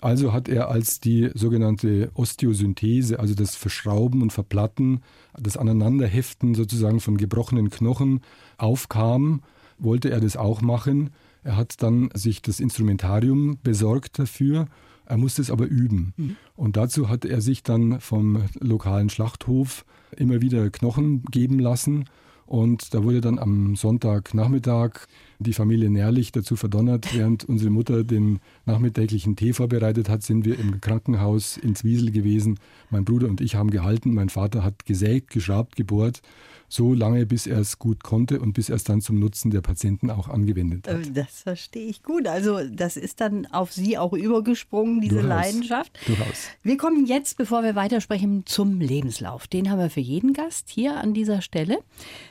Also 0.00 0.32
hat 0.32 0.48
er 0.48 0.70
als 0.70 1.00
die 1.00 1.30
sogenannte 1.34 2.10
Osteosynthese, 2.14 3.20
also 3.20 3.34
das 3.34 3.54
Verschrauben 3.54 4.22
und 4.22 4.32
Verplatten, 4.32 5.00
das 5.38 5.56
Aneinanderheften 5.56 6.54
sozusagen 6.54 7.00
von 7.00 7.16
gebrochenen 7.16 7.70
Knochen 7.70 8.20
aufkam, 8.56 9.42
wollte 9.78 10.10
er 10.10 10.20
das 10.20 10.36
auch 10.36 10.62
machen. 10.62 11.10
Er 11.42 11.56
hat 11.56 11.82
dann 11.82 12.10
sich 12.14 12.42
das 12.42 12.60
Instrumentarium 12.60 13.58
besorgt 13.62 14.18
dafür. 14.18 14.68
Er 15.04 15.16
musste 15.16 15.42
es 15.42 15.50
aber 15.50 15.66
üben. 15.66 16.14
Mhm. 16.16 16.36
Und 16.56 16.76
dazu 16.76 17.08
hat 17.08 17.24
er 17.24 17.40
sich 17.40 17.62
dann 17.62 18.00
vom 18.00 18.44
lokalen 18.60 19.10
Schlachthof 19.10 19.84
immer 20.16 20.40
wieder 20.40 20.70
Knochen 20.70 21.22
geben 21.24 21.58
lassen. 21.58 22.04
Und 22.50 22.94
da 22.94 23.04
wurde 23.04 23.20
dann 23.20 23.38
am 23.38 23.76
Sonntagnachmittag 23.76 25.06
die 25.38 25.52
Familie 25.52 25.88
Nährlich 25.88 26.32
dazu 26.32 26.56
verdonnert, 26.56 27.14
während 27.14 27.44
unsere 27.44 27.70
Mutter 27.70 28.02
den 28.02 28.40
nachmittäglichen 28.66 29.36
Tee 29.36 29.52
vorbereitet 29.52 30.08
hat, 30.08 30.24
sind 30.24 30.44
wir 30.44 30.58
im 30.58 30.80
Krankenhaus 30.80 31.56
in 31.56 31.76
Zwiesel 31.76 32.10
gewesen. 32.10 32.58
Mein 32.90 33.04
Bruder 33.04 33.28
und 33.28 33.40
ich 33.40 33.54
haben 33.54 33.70
gehalten, 33.70 34.14
mein 34.14 34.30
Vater 34.30 34.64
hat 34.64 34.84
gesägt, 34.84 35.30
geschraubt, 35.30 35.76
gebohrt, 35.76 36.22
so 36.70 36.94
lange, 36.94 37.26
bis 37.26 37.46
er 37.46 37.58
es 37.58 37.78
gut 37.78 38.04
konnte 38.04 38.40
und 38.40 38.52
bis 38.52 38.68
er 38.68 38.76
es 38.76 38.84
dann 38.84 39.00
zum 39.00 39.18
Nutzen 39.18 39.50
der 39.50 39.60
Patienten 39.60 40.08
auch 40.08 40.28
angewendet 40.28 40.86
hat. 40.88 41.06
Äh, 41.06 41.10
das 41.12 41.40
verstehe 41.42 41.86
ich 41.86 42.02
gut. 42.02 42.26
Also 42.26 42.60
das 42.68 42.96
ist 42.96 43.20
dann 43.20 43.46
auf 43.46 43.72
Sie 43.72 43.98
auch 43.98 44.12
übergesprungen, 44.12 45.00
diese 45.00 45.16
Durchaus. 45.16 45.28
Leidenschaft. 45.28 45.98
Durchaus. 46.06 46.48
Wir 46.62 46.76
kommen 46.76 47.06
jetzt, 47.06 47.36
bevor 47.36 47.64
wir 47.64 47.74
weitersprechen, 47.74 48.44
zum 48.46 48.80
Lebenslauf. 48.80 49.48
Den 49.48 49.68
haben 49.68 49.80
wir 49.80 49.90
für 49.90 50.00
jeden 50.00 50.32
Gast 50.32 50.70
hier 50.70 50.96
an 50.96 51.12
dieser 51.12 51.42
Stelle 51.42 51.78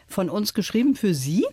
von 0.07 0.29
uns 0.29 0.53
geschrieben 0.53 0.95
für 0.95 1.13
Sie. 1.13 1.45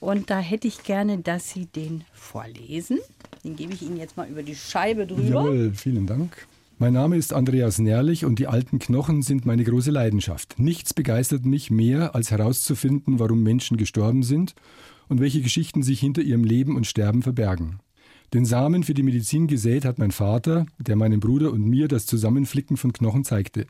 Und 0.00 0.28
da 0.28 0.38
hätte 0.38 0.68
ich 0.68 0.82
gerne, 0.82 1.18
dass 1.18 1.48
Sie 1.50 1.64
den 1.64 2.04
vorlesen. 2.12 2.98
Den 3.42 3.56
gebe 3.56 3.72
ich 3.72 3.80
Ihnen 3.80 3.96
jetzt 3.96 4.18
mal 4.18 4.28
über 4.28 4.42
die 4.42 4.54
Scheibe 4.54 5.06
drüber. 5.06 5.22
Jawohl, 5.22 5.72
vielen 5.74 6.06
Dank. 6.06 6.46
Mein 6.76 6.92
Name 6.92 7.16
ist 7.16 7.32
Andreas 7.32 7.78
Nährlich 7.78 8.24
und 8.24 8.40
die 8.40 8.48
alten 8.48 8.80
Knochen 8.80 9.22
sind 9.22 9.46
meine 9.46 9.62
große 9.62 9.92
Leidenschaft. 9.92 10.58
Nichts 10.58 10.92
begeistert 10.92 11.46
mich 11.46 11.70
mehr, 11.70 12.16
als 12.16 12.32
herauszufinden, 12.32 13.20
warum 13.20 13.44
Menschen 13.44 13.76
gestorben 13.76 14.24
sind 14.24 14.56
und 15.08 15.20
welche 15.20 15.40
Geschichten 15.40 15.84
sich 15.84 16.00
hinter 16.00 16.22
ihrem 16.22 16.42
Leben 16.42 16.74
und 16.74 16.88
Sterben 16.88 17.22
verbergen. 17.22 17.78
Den 18.32 18.44
Samen 18.44 18.82
für 18.82 18.92
die 18.92 19.04
Medizin 19.04 19.46
gesät 19.46 19.84
hat 19.84 20.00
mein 20.00 20.10
Vater, 20.10 20.66
der 20.78 20.96
meinem 20.96 21.20
Bruder 21.20 21.52
und 21.52 21.64
mir 21.64 21.86
das 21.86 22.06
Zusammenflicken 22.06 22.76
von 22.76 22.92
Knochen 22.92 23.22
zeigte. 23.22 23.68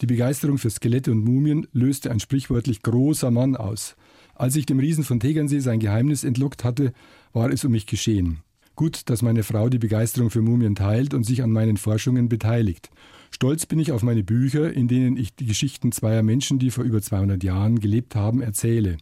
Die 0.00 0.06
Begeisterung 0.06 0.58
für 0.58 0.70
Skelette 0.70 1.10
und 1.10 1.24
Mumien 1.24 1.66
löste 1.72 2.12
ein 2.12 2.20
sprichwörtlich 2.20 2.82
großer 2.82 3.32
Mann 3.32 3.56
aus. 3.56 3.96
Als 4.36 4.54
ich 4.54 4.66
dem 4.66 4.78
Riesen 4.78 5.02
von 5.02 5.18
Tegernsee 5.18 5.58
sein 5.58 5.80
Geheimnis 5.80 6.22
entlockt 6.22 6.62
hatte, 6.62 6.92
war 7.32 7.50
es 7.50 7.64
um 7.64 7.72
mich 7.72 7.86
geschehen. 7.86 8.38
Gut, 8.76 9.08
dass 9.08 9.22
meine 9.22 9.42
Frau 9.42 9.70
die 9.70 9.78
Begeisterung 9.78 10.28
für 10.28 10.42
Mumien 10.42 10.74
teilt 10.74 11.14
und 11.14 11.24
sich 11.24 11.42
an 11.42 11.50
meinen 11.50 11.78
Forschungen 11.78 12.28
beteiligt. 12.28 12.90
Stolz 13.30 13.64
bin 13.64 13.78
ich 13.78 13.90
auf 13.90 14.02
meine 14.02 14.22
Bücher, 14.22 14.70
in 14.70 14.86
denen 14.86 15.16
ich 15.16 15.34
die 15.34 15.46
Geschichten 15.46 15.92
zweier 15.92 16.22
Menschen, 16.22 16.58
die 16.58 16.70
vor 16.70 16.84
über 16.84 17.00
200 17.00 17.42
Jahren 17.42 17.80
gelebt 17.80 18.14
haben, 18.14 18.42
erzähle. 18.42 18.98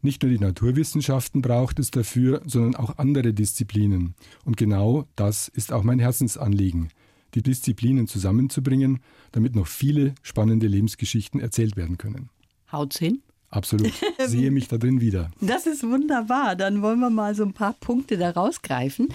Nicht 0.00 0.24
nur 0.24 0.32
die 0.32 0.40
Naturwissenschaften 0.40 1.40
braucht 1.40 1.78
es 1.78 1.92
dafür, 1.92 2.42
sondern 2.44 2.74
auch 2.74 2.98
andere 2.98 3.32
Disziplinen. 3.32 4.14
Und 4.44 4.56
genau 4.56 5.06
das 5.14 5.46
ist 5.46 5.72
auch 5.72 5.84
mein 5.84 6.00
Herzensanliegen, 6.00 6.88
die 7.34 7.42
Disziplinen 7.42 8.08
zusammenzubringen, 8.08 8.98
damit 9.30 9.54
noch 9.54 9.68
viele 9.68 10.16
spannende 10.22 10.66
Lebensgeschichten 10.66 11.40
erzählt 11.40 11.76
werden 11.76 11.96
können. 11.96 12.28
Haut's 12.72 12.98
hin? 12.98 13.22
Absolut. 13.52 13.92
Sehe 14.26 14.50
mich 14.50 14.66
da 14.68 14.78
drin 14.78 15.00
wieder. 15.00 15.30
Das 15.40 15.66
ist 15.66 15.84
wunderbar. 15.84 16.56
Dann 16.56 16.80
wollen 16.80 17.00
wir 17.00 17.10
mal 17.10 17.34
so 17.34 17.44
ein 17.44 17.52
paar 17.52 17.74
Punkte 17.74 18.16
da 18.16 18.30
rausgreifen. 18.30 19.08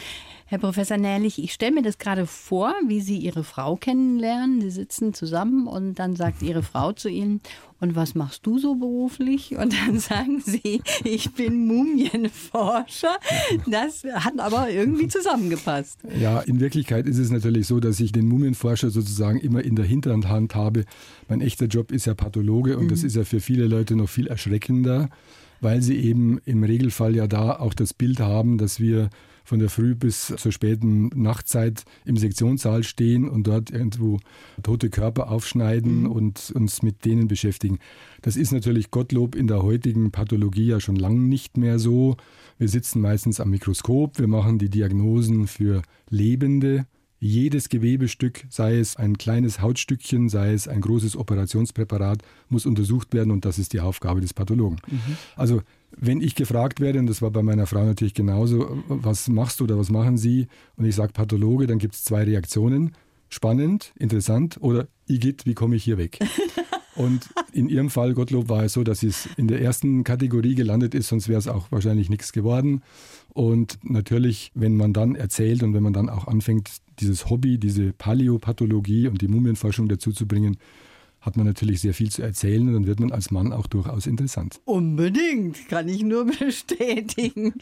Herr 0.49 0.59
Professor 0.59 0.95
Nährlich, 0.95 1.43
ich 1.43 1.51
stelle 1.51 1.73
mir 1.73 1.81
das 1.81 1.97
gerade 1.97 2.25
vor, 2.25 2.73
wie 2.87 3.01
Sie 3.01 3.17
Ihre 3.17 3.43
Frau 3.43 3.75
kennenlernen. 3.75 4.61
Sie 4.61 4.69
sitzen 4.69 5.13
zusammen 5.13 5.67
und 5.67 5.95
dann 5.95 6.15
sagt 6.15 6.41
Ihre 6.41 6.63
Frau 6.63 6.93
zu 6.93 7.09
Ihnen, 7.09 7.41
und 7.81 7.97
was 7.97 8.15
machst 8.15 8.45
du 8.47 8.57
so 8.57 8.75
beruflich? 8.75 9.57
Und 9.57 9.73
dann 9.73 9.99
sagen 9.99 10.39
Sie, 10.39 10.81
ich 11.03 11.33
bin 11.33 11.67
Mumienforscher. 11.67 13.17
Das 13.67 14.05
hat 14.05 14.39
aber 14.39 14.69
irgendwie 14.69 15.09
zusammengepasst. 15.09 15.99
Ja, 16.17 16.39
in 16.39 16.61
Wirklichkeit 16.61 17.07
ist 17.07 17.17
es 17.17 17.29
natürlich 17.29 17.67
so, 17.67 17.81
dass 17.81 17.99
ich 17.99 18.13
den 18.13 18.29
Mumienforscher 18.29 18.89
sozusagen 18.89 19.41
immer 19.41 19.65
in 19.65 19.75
der 19.75 19.85
Hinterhand 19.85 20.55
habe. 20.55 20.85
Mein 21.27 21.41
echter 21.41 21.65
Job 21.65 21.91
ist 21.91 22.05
ja 22.05 22.13
Pathologe 22.13 22.77
und 22.77 22.85
mhm. 22.85 22.89
das 22.89 23.03
ist 23.03 23.17
ja 23.17 23.25
für 23.25 23.41
viele 23.41 23.67
Leute 23.67 23.97
noch 23.97 24.07
viel 24.07 24.27
erschreckender, 24.27 25.09
weil 25.59 25.81
sie 25.81 25.97
eben 25.97 26.39
im 26.45 26.63
Regelfall 26.63 27.17
ja 27.17 27.27
da 27.27 27.59
auch 27.59 27.73
das 27.73 27.93
Bild 27.93 28.21
haben, 28.21 28.57
dass 28.57 28.79
wir 28.79 29.09
von 29.47 29.59
der 29.59 29.69
Früh 29.69 29.95
bis 29.95 30.33
zur 30.35 30.51
späten 30.51 31.07
Nachtzeit 31.15 31.85
im 32.03 32.17
Sektionssaal 32.17 32.83
stehen 32.83 33.29
und 33.29 33.47
dort 33.47 33.71
irgendwo 33.71 34.19
tote 34.61 34.89
Körper 34.89 35.31
aufschneiden 35.31 36.01
mhm. 36.01 36.11
und 36.11 36.51
uns 36.53 36.81
mit 36.81 37.05
denen 37.05 37.29
beschäftigen. 37.29 37.79
Das 38.21 38.35
ist 38.35 38.51
natürlich 38.51 38.91
Gottlob 38.91 39.35
in 39.35 39.47
der 39.47 39.63
heutigen 39.63 40.11
Pathologie 40.11 40.65
ja 40.65 40.81
schon 40.81 40.97
lange 40.97 41.21
nicht 41.21 41.55
mehr 41.55 41.79
so. 41.79 42.17
Wir 42.57 42.67
sitzen 42.67 42.99
meistens 42.99 43.39
am 43.39 43.51
Mikroskop, 43.51 44.19
wir 44.19 44.27
machen 44.27 44.59
die 44.59 44.69
Diagnosen 44.69 45.47
für 45.47 45.81
Lebende. 46.09 46.85
Jedes 47.19 47.69
Gewebestück, 47.69 48.45
sei 48.49 48.77
es 48.77 48.97
ein 48.97 49.17
kleines 49.17 49.61
Hautstückchen, 49.61 50.27
sei 50.27 50.51
es 50.51 50.67
ein 50.67 50.81
großes 50.81 51.15
Operationspräparat, 51.15 52.21
muss 52.49 52.65
untersucht 52.65 53.13
werden 53.13 53.31
und 53.31 53.45
das 53.45 53.59
ist 53.59 53.71
die 53.71 53.79
Aufgabe 53.79 54.19
des 54.19 54.33
Pathologen. 54.33 54.81
Mhm. 54.87 55.17
Also 55.37 55.61
wenn 55.95 56.21
ich 56.21 56.35
gefragt 56.35 56.79
werde, 56.79 56.99
und 56.99 57.07
das 57.07 57.21
war 57.21 57.31
bei 57.31 57.43
meiner 57.43 57.65
Frau 57.65 57.83
natürlich 57.83 58.13
genauso, 58.13 58.83
was 58.87 59.27
machst 59.27 59.59
du 59.59 59.63
oder 59.63 59.77
was 59.77 59.89
machen 59.89 60.17
Sie? 60.17 60.47
Und 60.75 60.85
ich 60.85 60.95
sage 60.95 61.13
Pathologe, 61.13 61.67
dann 61.67 61.79
gibt 61.79 61.95
es 61.95 62.03
zwei 62.03 62.23
Reaktionen. 62.23 62.93
Spannend, 63.29 63.93
interessant 63.97 64.57
oder 64.61 64.87
Igitt, 65.07 65.45
wie 65.45 65.53
komme 65.53 65.75
ich 65.75 65.83
hier 65.83 65.97
weg? 65.97 66.19
Und 66.97 67.29
in 67.51 67.69
ihrem 67.69 67.91
Fall, 67.91 68.15
Gottlob, 68.15 68.49
war 68.49 68.63
es 68.63 68.73
so, 68.73 68.83
dass 68.83 69.03
es 69.03 69.29
in 69.37 69.47
der 69.47 69.61
ersten 69.61 70.03
Kategorie 70.03 70.55
gelandet 70.55 70.95
ist, 70.95 71.09
sonst 71.09 71.29
wäre 71.29 71.37
es 71.37 71.47
auch 71.47 71.71
wahrscheinlich 71.71 72.09
nichts 72.09 72.33
geworden. 72.33 72.81
Und 73.33 73.77
natürlich, 73.83 74.51
wenn 74.55 74.75
man 74.77 74.93
dann 74.93 75.13
erzählt 75.13 75.61
und 75.61 75.75
wenn 75.75 75.83
man 75.83 75.93
dann 75.93 76.09
auch 76.09 76.25
anfängt, 76.25 76.71
dieses 76.99 77.29
Hobby, 77.29 77.59
diese 77.59 77.93
Paläopathologie 77.93 79.07
und 79.07 79.21
die 79.21 79.27
Mumienforschung 79.27 79.87
dazu 79.87 80.11
zu 80.11 80.27
bringen, 80.27 80.57
hat 81.21 81.35
man 81.35 81.45
natürlich 81.45 81.81
sehr 81.81 81.93
viel 81.93 82.09
zu 82.09 82.21
erzählen 82.21 82.67
und 82.67 82.73
dann 82.73 82.87
wird 82.87 82.99
man 82.99 83.11
als 83.11 83.31
Mann 83.31 83.51
auch 83.51 83.67
durchaus 83.67 84.07
interessant. 84.07 84.61
Unbedingt, 84.65 85.67
kann 85.67 85.89
ich 85.89 86.03
nur 86.03 86.25
bestätigen. 86.39 87.53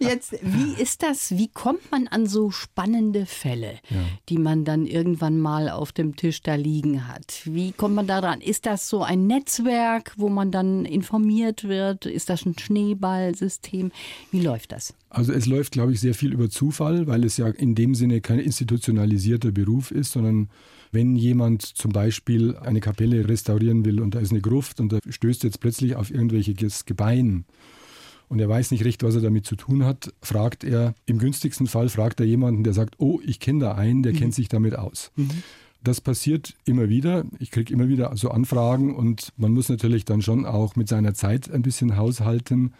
Jetzt, 0.00 0.32
wie 0.42 0.80
ist 0.80 1.02
das? 1.02 1.30
Wie 1.36 1.48
kommt 1.48 1.90
man 1.90 2.08
an 2.08 2.26
so 2.26 2.50
spannende 2.50 3.26
Fälle, 3.26 3.78
ja. 3.90 4.00
die 4.28 4.38
man 4.38 4.64
dann 4.64 4.86
irgendwann 4.86 5.38
mal 5.38 5.68
auf 5.68 5.92
dem 5.92 6.16
Tisch 6.16 6.42
da 6.42 6.54
liegen 6.54 7.06
hat? 7.06 7.42
Wie 7.44 7.72
kommt 7.72 7.94
man 7.94 8.06
daran? 8.06 8.40
Ist 8.40 8.66
das 8.66 8.88
so 8.88 9.02
ein 9.02 9.26
Netzwerk, 9.26 10.14
wo 10.16 10.28
man 10.28 10.50
dann 10.50 10.84
informiert 10.84 11.64
wird? 11.64 12.06
Ist 12.06 12.30
das 12.30 12.44
ein 12.46 12.58
Schneeballsystem? 12.58 13.92
Wie 14.30 14.40
läuft 14.40 14.72
das? 14.72 14.94
Also 15.10 15.32
es 15.32 15.46
läuft, 15.46 15.72
glaube 15.72 15.92
ich, 15.92 16.00
sehr 16.00 16.14
viel 16.14 16.32
über 16.32 16.48
Zufall, 16.48 17.06
weil 17.06 17.24
es 17.24 17.36
ja 17.36 17.48
in 17.48 17.74
dem 17.74 17.94
Sinne 17.94 18.22
kein 18.22 18.38
institutionalisierter 18.38 19.52
Beruf 19.52 19.90
ist, 19.90 20.12
sondern 20.12 20.48
wenn 20.92 21.16
jemand 21.16 21.62
zum 21.62 21.92
Beispiel 21.92 22.56
eine 22.56 22.80
Kapelle 22.80 23.28
restaurieren 23.28 23.84
will 23.84 24.00
und 24.00 24.14
da 24.14 24.20
ist 24.20 24.30
eine 24.30 24.40
Gruft 24.40 24.80
und 24.80 24.92
da 24.92 24.98
stößt 25.08 25.42
jetzt 25.42 25.60
plötzlich 25.60 25.96
auf 25.96 26.10
irgendwelches 26.10 26.84
Gebein 26.84 27.44
und 28.32 28.40
er 28.40 28.48
weiß 28.48 28.70
nicht 28.70 28.86
recht, 28.86 29.02
was 29.02 29.14
er 29.14 29.20
damit 29.20 29.44
zu 29.44 29.56
tun 29.56 29.84
hat, 29.84 30.10
fragt 30.22 30.64
er, 30.64 30.94
im 31.04 31.18
günstigsten 31.18 31.66
Fall 31.66 31.90
fragt 31.90 32.18
er 32.18 32.24
jemanden, 32.24 32.64
der 32.64 32.72
sagt, 32.72 32.94
oh, 32.96 33.20
ich 33.22 33.40
kenne 33.40 33.58
da 33.60 33.74
einen, 33.74 34.02
der 34.02 34.14
mhm. 34.14 34.16
kennt 34.16 34.34
sich 34.34 34.48
damit 34.48 34.74
aus. 34.74 35.12
Mhm. 35.16 35.42
Das 35.84 36.00
passiert 36.00 36.54
immer 36.64 36.88
wieder. 36.88 37.26
Ich 37.40 37.50
kriege 37.50 37.70
immer 37.74 37.88
wieder 37.88 38.10
so 38.16 38.30
Anfragen 38.30 38.96
und 38.96 39.34
man 39.36 39.52
muss 39.52 39.68
natürlich 39.68 40.06
dann 40.06 40.22
schon 40.22 40.46
auch 40.46 40.76
mit 40.76 40.88
seiner 40.88 41.12
Zeit 41.12 41.50
ein 41.50 41.60
bisschen 41.60 41.98
haushalten. 41.98 42.72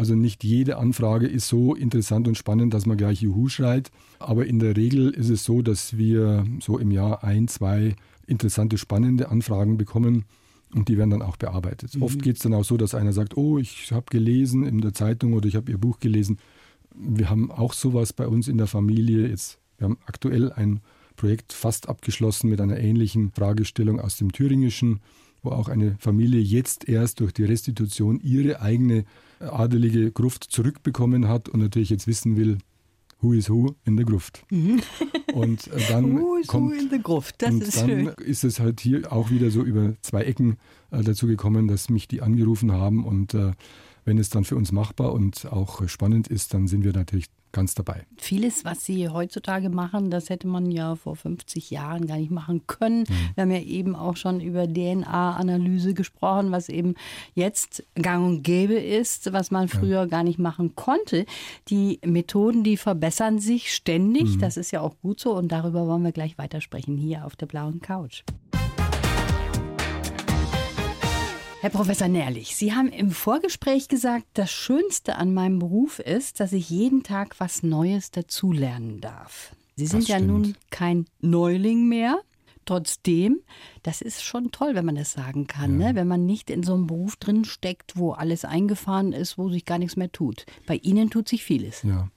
Also 0.00 0.14
nicht 0.14 0.44
jede 0.44 0.78
Anfrage 0.78 1.26
ist 1.26 1.46
so 1.46 1.74
interessant 1.74 2.26
und 2.26 2.34
spannend, 2.34 2.72
dass 2.72 2.86
man 2.86 2.96
gleich 2.96 3.20
Juhu 3.20 3.50
schreit. 3.50 3.90
Aber 4.18 4.46
in 4.46 4.58
der 4.58 4.74
Regel 4.74 5.10
ist 5.10 5.28
es 5.28 5.44
so, 5.44 5.60
dass 5.60 5.98
wir 5.98 6.46
so 6.58 6.78
im 6.78 6.90
Jahr 6.90 7.22
ein, 7.22 7.48
zwei 7.48 7.96
interessante, 8.26 8.78
spannende 8.78 9.28
Anfragen 9.28 9.76
bekommen 9.76 10.24
und 10.74 10.88
die 10.88 10.96
werden 10.96 11.10
dann 11.10 11.20
auch 11.20 11.36
bearbeitet. 11.36 11.96
Mhm. 11.96 12.02
Oft 12.02 12.22
geht 12.22 12.36
es 12.36 12.42
dann 12.42 12.54
auch 12.54 12.64
so, 12.64 12.78
dass 12.78 12.94
einer 12.94 13.12
sagt, 13.12 13.36
oh, 13.36 13.58
ich 13.58 13.92
habe 13.92 14.06
gelesen 14.08 14.64
in 14.64 14.80
der 14.80 14.94
Zeitung 14.94 15.34
oder 15.34 15.46
ich 15.46 15.54
habe 15.54 15.70
Ihr 15.70 15.76
Buch 15.76 16.00
gelesen. 16.00 16.38
Wir 16.94 17.28
haben 17.28 17.50
auch 17.50 17.74
sowas 17.74 18.14
bei 18.14 18.26
uns 18.26 18.48
in 18.48 18.56
der 18.56 18.68
Familie. 18.68 19.28
Jetzt, 19.28 19.58
wir 19.76 19.84
haben 19.84 19.98
aktuell 20.06 20.50
ein 20.50 20.80
Projekt 21.16 21.52
fast 21.52 21.90
abgeschlossen 21.90 22.48
mit 22.48 22.62
einer 22.62 22.78
ähnlichen 22.78 23.32
Fragestellung 23.32 24.00
aus 24.00 24.16
dem 24.16 24.32
Thüringischen, 24.32 25.00
wo 25.42 25.50
auch 25.50 25.68
eine 25.68 25.96
Familie 25.98 26.40
jetzt 26.40 26.88
erst 26.88 27.20
durch 27.20 27.34
die 27.34 27.44
Restitution 27.44 28.18
ihre 28.18 28.62
eigene 28.62 29.04
adelige 29.40 30.12
Gruft 30.12 30.44
zurückbekommen 30.44 31.28
hat 31.28 31.48
und 31.48 31.60
natürlich 31.60 31.90
jetzt 31.90 32.06
wissen 32.06 32.36
will, 32.36 32.58
who 33.20 33.32
is 33.32 33.50
who 33.50 33.74
in 33.84 33.96
der 33.96 34.06
Gruft. 34.06 34.44
Mhm. 34.50 34.80
Und 35.32 35.66
äh, 35.68 35.80
dann 35.88 36.18
who 36.18 36.36
is 36.36 36.46
kommt, 36.46 36.72
who 36.72 36.78
in 36.78 36.88
der 36.90 36.98
Gruft, 36.98 37.36
das 37.42 37.50
und 37.54 37.62
ist 37.62 37.80
dann 37.80 37.88
schön. 37.88 38.06
ist 38.24 38.44
es 38.44 38.60
halt 38.60 38.80
hier 38.80 39.12
auch 39.12 39.30
wieder 39.30 39.50
so 39.50 39.62
über 39.62 39.94
zwei 40.02 40.22
Ecken 40.22 40.56
äh, 40.90 41.02
dazu 41.02 41.26
gekommen, 41.26 41.68
dass 41.68 41.88
mich 41.88 42.08
die 42.08 42.22
angerufen 42.22 42.72
haben 42.72 43.04
und 43.04 43.34
äh, 43.34 43.52
wenn 44.10 44.18
es 44.18 44.28
dann 44.28 44.42
für 44.42 44.56
uns 44.56 44.72
machbar 44.72 45.12
und 45.12 45.46
auch 45.52 45.86
spannend 45.86 46.26
ist, 46.26 46.52
dann 46.52 46.66
sind 46.66 46.82
wir 46.82 46.92
natürlich 46.92 47.26
ganz 47.52 47.76
dabei. 47.76 48.06
Vieles, 48.16 48.64
was 48.64 48.84
Sie 48.84 49.08
heutzutage 49.08 49.70
machen, 49.70 50.10
das 50.10 50.30
hätte 50.30 50.48
man 50.48 50.72
ja 50.72 50.96
vor 50.96 51.14
50 51.14 51.70
Jahren 51.70 52.08
gar 52.08 52.16
nicht 52.16 52.32
machen 52.32 52.66
können. 52.66 53.02
Mhm. 53.02 53.14
Wir 53.36 53.42
haben 53.42 53.50
ja 53.52 53.60
eben 53.60 53.94
auch 53.94 54.16
schon 54.16 54.40
über 54.40 54.66
DNA-Analyse 54.66 55.94
gesprochen, 55.94 56.50
was 56.50 56.68
eben 56.68 56.96
jetzt 57.34 57.84
gang 57.94 58.26
und 58.26 58.42
gäbe 58.42 58.74
ist, 58.74 59.32
was 59.32 59.52
man 59.52 59.68
früher 59.68 60.00
ja. 60.00 60.06
gar 60.06 60.24
nicht 60.24 60.40
machen 60.40 60.74
konnte. 60.74 61.24
Die 61.68 62.00
Methoden, 62.04 62.64
die 62.64 62.76
verbessern 62.76 63.38
sich 63.38 63.72
ständig. 63.72 64.24
Mhm. 64.24 64.40
Das 64.40 64.56
ist 64.56 64.72
ja 64.72 64.80
auch 64.80 64.96
gut 65.02 65.20
so 65.20 65.36
und 65.36 65.52
darüber 65.52 65.86
wollen 65.86 66.02
wir 66.02 66.12
gleich 66.12 66.36
weitersprechen 66.36 66.96
hier 66.96 67.24
auf 67.24 67.36
der 67.36 67.46
blauen 67.46 67.80
Couch. 67.80 68.24
Herr 71.60 71.68
Professor 71.68 72.08
Nährlich, 72.08 72.56
Sie 72.56 72.72
haben 72.72 72.88
im 72.88 73.10
Vorgespräch 73.10 73.88
gesagt, 73.88 74.24
das 74.32 74.50
Schönste 74.50 75.16
an 75.16 75.34
meinem 75.34 75.58
Beruf 75.58 75.98
ist, 75.98 76.40
dass 76.40 76.54
ich 76.54 76.70
jeden 76.70 77.02
Tag 77.02 77.38
was 77.38 77.62
Neues 77.62 78.10
dazulernen 78.10 79.02
darf. 79.02 79.54
Sie 79.76 79.86
sind 79.86 80.08
ja 80.08 80.20
nun 80.20 80.56
kein 80.70 81.04
Neuling 81.20 81.86
mehr. 81.86 82.18
Trotzdem, 82.64 83.40
das 83.82 84.00
ist 84.00 84.22
schon 84.22 84.52
toll, 84.52 84.74
wenn 84.74 84.86
man 84.86 84.94
das 84.94 85.12
sagen 85.12 85.48
kann, 85.48 85.78
ja. 85.78 85.88
ne? 85.88 85.94
wenn 85.96 86.08
man 86.08 86.24
nicht 86.24 86.48
in 86.48 86.62
so 86.62 86.72
einem 86.72 86.86
Beruf 86.86 87.16
drin 87.16 87.44
steckt, 87.44 87.94
wo 87.98 88.12
alles 88.12 88.46
eingefahren 88.46 89.12
ist, 89.12 89.36
wo 89.36 89.50
sich 89.50 89.66
gar 89.66 89.76
nichts 89.76 89.96
mehr 89.96 90.10
tut. 90.10 90.46
Bei 90.66 90.76
Ihnen 90.76 91.10
tut 91.10 91.28
sich 91.28 91.44
vieles. 91.44 91.82
Ja. 91.82 92.08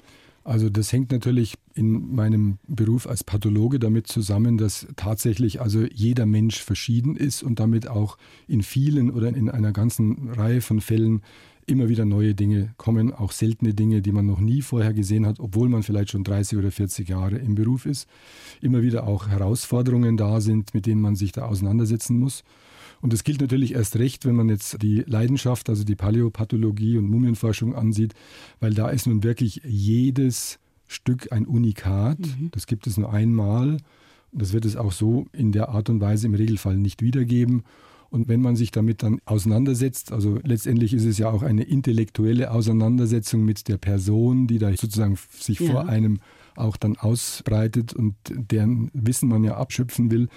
Also 0.43 0.69
das 0.69 0.91
hängt 0.91 1.11
natürlich 1.11 1.55
in 1.73 2.13
meinem 2.15 2.57
Beruf 2.67 3.07
als 3.07 3.23
Pathologe 3.23 3.79
damit 3.79 4.07
zusammen, 4.07 4.57
dass 4.57 4.87
tatsächlich 4.97 5.61
also 5.61 5.85
jeder 5.85 6.25
Mensch 6.25 6.61
verschieden 6.61 7.15
ist 7.15 7.43
und 7.43 7.59
damit 7.59 7.87
auch 7.87 8.17
in 8.47 8.61
vielen 8.61 9.09
oder 9.09 9.29
in 9.29 9.49
einer 9.49 9.71
ganzen 9.71 10.29
Reihe 10.31 10.61
von 10.61 10.81
Fällen 10.81 11.21
immer 11.65 11.87
wieder 11.87 12.03
neue 12.03 12.35
Dinge 12.35 12.73
kommen, 12.77 13.13
auch 13.13 13.31
seltene 13.31 13.73
Dinge, 13.73 14.01
die 14.01 14.11
man 14.11 14.25
noch 14.25 14.39
nie 14.39 14.61
vorher 14.61 14.93
gesehen 14.93 15.25
hat, 15.25 15.39
obwohl 15.39 15.69
man 15.69 15.83
vielleicht 15.83 16.11
schon 16.11 16.25
30 16.25 16.57
oder 16.57 16.71
40 16.71 17.07
Jahre 17.07 17.37
im 17.37 17.55
Beruf 17.55 17.85
ist. 17.85 18.09
Immer 18.61 18.81
wieder 18.81 19.07
auch 19.07 19.27
Herausforderungen 19.27 20.17
da 20.17 20.41
sind, 20.41 20.73
mit 20.73 20.85
denen 20.85 20.99
man 20.99 21.15
sich 21.15 21.31
da 21.31 21.45
auseinandersetzen 21.45 22.19
muss. 22.19 22.43
Und 23.03 23.11
das 23.11 23.25
gilt 23.25 23.41
natürlich 23.41 23.73
erst 23.73 23.97
recht, 23.97 24.25
wenn 24.25 24.35
man 24.35 24.47
jetzt 24.47 24.81
die 24.81 25.03
Leidenschaft, 25.05 25.67
also 25.67 25.83
die 25.83 25.97
Paläopathologie 25.97 26.97
und 26.97 27.09
Mumienforschung 27.09 27.75
ansieht, 27.75 28.13
weil 28.61 28.73
da 28.73 28.87
ist 28.87 29.07
nun 29.07 29.23
wirklich 29.23 29.59
jedes 29.65 30.57
Stück 30.87 31.33
ein 31.33 31.45
Unikat. 31.45 32.17
Mhm. 32.19 32.51
Das 32.51 32.65
gibt 32.65 32.87
es 32.87 32.95
nur 32.95 33.11
einmal. 33.11 33.75
Das 34.31 34.53
wird 34.53 34.63
es 34.63 34.77
auch 34.77 34.93
so 34.93 35.27
in 35.33 35.51
der 35.51 35.67
Art 35.67 35.89
und 35.89 35.99
Weise 35.99 36.27
im 36.27 36.33
Regelfall 36.33 36.77
nicht 36.77 37.01
wiedergeben. 37.01 37.63
Und 38.09 38.29
wenn 38.29 38.39
man 38.39 38.55
sich 38.55 38.71
damit 38.71 39.03
dann 39.03 39.19
auseinandersetzt, 39.25 40.13
also 40.13 40.39
letztendlich 40.41 40.93
ist 40.93 41.03
es 41.03 41.17
ja 41.17 41.29
auch 41.29 41.43
eine 41.43 41.63
intellektuelle 41.63 42.51
Auseinandersetzung 42.51 43.43
mit 43.43 43.67
der 43.67 43.77
Person, 43.77 44.47
die 44.47 44.59
da 44.59 44.69
sozusagen 44.69 45.17
sich 45.37 45.59
ja. 45.59 45.71
vor 45.71 45.89
einem 45.89 46.19
auch 46.55 46.77
dann 46.77 46.97
ausbreitet 46.97 47.93
und 47.93 48.15
deren 48.29 48.89
Wissen 48.93 49.29
man 49.29 49.43
ja 49.43 49.57
abschöpfen 49.57 50.11
will, 50.11 50.29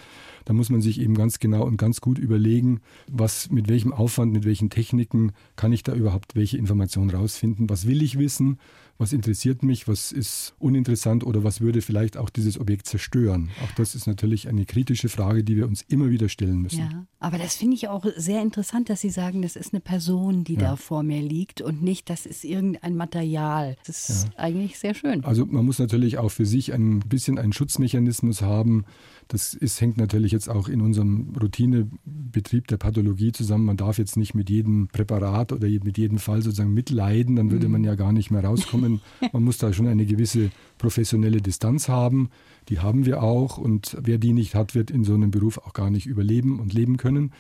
da 0.45 0.53
muss 0.53 0.71
man 0.71 0.81
sich 0.81 1.01
eben 1.01 1.15
ganz 1.15 1.39
genau 1.39 1.65
und 1.65 1.77
ganz 1.77 2.01
gut 2.01 2.19
überlegen, 2.19 2.81
was 3.09 3.51
mit 3.51 3.69
welchem 3.69 3.93
Aufwand, 3.93 4.33
mit 4.33 4.45
welchen 4.45 4.71
Techniken 4.71 5.33
kann 5.57 5.73
ich 5.73 5.83
da 5.83 5.93
überhaupt 5.93 6.37
welche 6.37 6.59
Informationen 6.59 7.11
rausfinden, 7.11 7.69
was 7.69 7.87
will 7.87 8.03
ich 8.03 8.19
wissen 8.19 8.59
was 8.99 9.13
interessiert 9.13 9.63
mich, 9.63 9.89
was 9.89 10.13
ist 10.13 10.55
uninteressant 10.59 11.25
oder 11.25 11.45
was 11.45 11.61
würde 11.61 11.83
vielleicht 11.83 12.17
auch 12.17 12.31
dieses 12.31 12.59
Objekt 12.59 12.87
zerstören. 12.87 13.51
Auch 13.65 13.73
das 13.73 13.95
ist 13.95 14.07
natürlich 14.07 14.49
eine 14.49 14.65
kritische 14.65 15.09
Frage, 15.09 15.45
die 15.45 15.57
wir 15.57 15.67
uns 15.67 15.83
immer 15.83 16.11
wieder 16.11 16.29
stellen 16.29 16.63
müssen. 16.63 16.79
Ja, 16.79 17.07
aber 17.19 17.39
das 17.39 17.57
finde 17.57 17.75
ich 17.75 17.89
auch 17.89 18.07
sehr 18.17 18.41
interessant, 18.41 18.89
dass 18.89 19.01
Sie 19.01 19.11
sagen, 19.11 19.43
das 19.43 19.57
ist 19.57 19.73
eine 19.73 19.81
Person, 19.81 20.45
die 20.45 20.55
ja. 20.55 20.61
da 20.61 20.77
vor 20.77 21.03
mir 21.03 21.21
liegt 21.21 21.61
und 21.61 21.83
nicht, 21.83 22.09
das 22.09 22.25
ist 22.25 22.45
irgendein 22.45 22.97
Material. 22.97 23.77
Das 23.87 24.09
ist 24.09 24.25
ja. 24.29 24.39
eigentlich 24.39 24.79
sehr 24.79 24.95
schön. 24.95 25.25
Also 25.25 25.45
man 25.45 25.65
muss 25.65 25.79
natürlich 25.79 26.19
auch 26.19 26.31
für 26.31 26.47
sich 26.47 26.73
ein 26.73 27.01
bisschen 27.01 27.39
einen 27.39 27.53
Schutzmechanismus 27.53 28.43
haben. 28.43 28.85
Das 29.29 29.55
ist, 29.55 29.81
hängt 29.81 29.97
natürlich 29.97 30.31
jetzt 30.31 30.49
auch 30.49 30.69
in 30.69 30.81
unserem 30.81 31.35
Routinebetrieb 31.41 32.69
der 32.69 32.77
Pathologie 32.77 33.33
zusammen. 33.33 33.65
Man 33.65 33.77
darf 33.77 33.99
jetzt 33.99 34.17
nicht 34.17 34.35
mit 34.35 34.49
jedem 34.49 34.87
Präparat 34.87 35.53
oder 35.53 35.67
mit 35.67 35.99
jedem 35.99 36.19
Fall 36.19 36.43
sozusagen 36.43 36.73
mitleiden, 36.73 37.35
dann 37.35 37.51
würde 37.51 37.67
mhm. 37.67 37.73
man 37.73 37.85
ja 37.85 37.97
gar 37.97 38.13
nicht 38.13 38.31
mehr 38.31 38.45
rauskommen 38.45 38.86
Unternehmen. 38.87 39.01
Man 39.33 39.43
muss 39.43 39.59
da 39.59 39.73
schon 39.73 39.87
eine 39.87 40.07
gewisse 40.07 40.51
professionelle 40.79 41.41
Distanz 41.41 41.89
haben. 41.89 42.31
Die 42.69 42.81
haben 42.81 43.07
wir 43.07 43.23
auch. 43.23 43.59
Und 43.59 43.97
wer 44.01 44.19
die 44.19 44.33
nicht 44.33 44.55
hat, 44.55 44.75
wird 44.75 44.91
in 44.91 45.05
so 45.05 45.15
einem 45.15 45.31
Beruf 45.31 45.59
auch 45.59 45.73
gar 45.73 45.91
nicht 45.91 46.07
überleben 46.07 46.61
und 46.61 46.73
leben 46.73 46.97
können. 46.97 47.33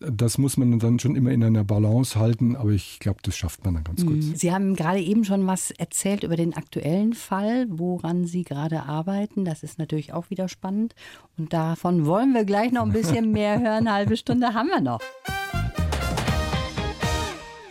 Das 0.00 0.38
muss 0.38 0.56
man 0.56 0.78
dann 0.78 0.98
schon 0.98 1.14
immer 1.14 1.30
in 1.30 1.44
einer 1.44 1.62
Balance 1.62 2.18
halten, 2.18 2.56
aber 2.56 2.70
ich 2.70 3.00
glaube, 3.00 3.18
das 3.22 3.36
schafft 3.36 3.66
man 3.66 3.74
dann 3.74 3.84
ganz 3.84 4.06
gut. 4.06 4.16
Mhm. 4.16 4.34
Sie 4.34 4.50
haben 4.50 4.74
gerade 4.74 5.00
eben 5.00 5.24
schon 5.24 5.46
was 5.46 5.72
erzählt 5.72 6.24
über 6.24 6.36
den 6.36 6.54
aktuellen 6.54 7.12
Fall, 7.12 7.66
woran 7.68 8.24
Sie 8.24 8.44
gerade 8.44 8.84
arbeiten. 8.84 9.44
Das 9.44 9.62
ist 9.62 9.78
natürlich 9.78 10.14
auch 10.14 10.30
wieder 10.30 10.48
spannend. 10.48 10.94
Und 11.36 11.52
davon 11.52 12.06
wollen 12.06 12.32
wir 12.32 12.44
gleich 12.44 12.72
noch 12.72 12.86
ein 12.86 12.92
bisschen 12.92 13.30
mehr 13.32 13.60
hören. 13.60 13.86
Eine 13.86 13.92
halbe 13.92 14.16
Stunde 14.16 14.54
haben 14.54 14.68
wir 14.68 14.80
noch. 14.80 15.00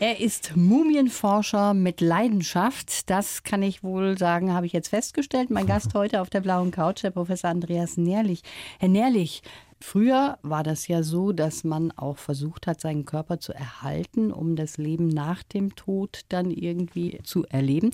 Er 0.02 0.22
ist 0.22 0.56
Mumienforscher 0.56 1.74
mit 1.74 2.00
Leidenschaft. 2.00 3.10
Das 3.10 3.44
kann 3.44 3.62
ich 3.62 3.84
wohl 3.84 4.18
sagen, 4.18 4.54
habe 4.54 4.66
ich 4.66 4.72
jetzt 4.72 4.88
festgestellt. 4.88 5.50
Mein 5.50 5.68
Gast 5.68 5.94
heute 5.94 6.22
auf 6.22 6.30
der 6.30 6.40
blauen 6.40 6.72
Couch, 6.72 7.04
der 7.04 7.12
Professor 7.12 7.50
Andreas 7.50 7.98
Nährlich. 7.98 8.42
Herr 8.80 8.90
Nährlich, 8.90 9.42
Früher 9.82 10.38
war 10.42 10.64
das 10.64 10.90
ja 10.90 11.04
so, 11.04 11.32
dass 11.32 11.64
man 11.64 11.92
auch 11.92 12.18
versucht 12.18 12.68
hat, 12.68 12.82
seinen 12.82 13.06
Körper 13.06 13.40
zu 13.40 13.54
erhalten, 13.54 14.34
um 14.34 14.58
das 14.58 14.78
Leben 14.78 15.08
nach 15.08 15.42
dem 15.42 15.74
Tod 15.74 16.26
dann 16.28 16.52
irgendwie 16.52 17.20
zu 17.24 17.46
erleben. 17.46 17.92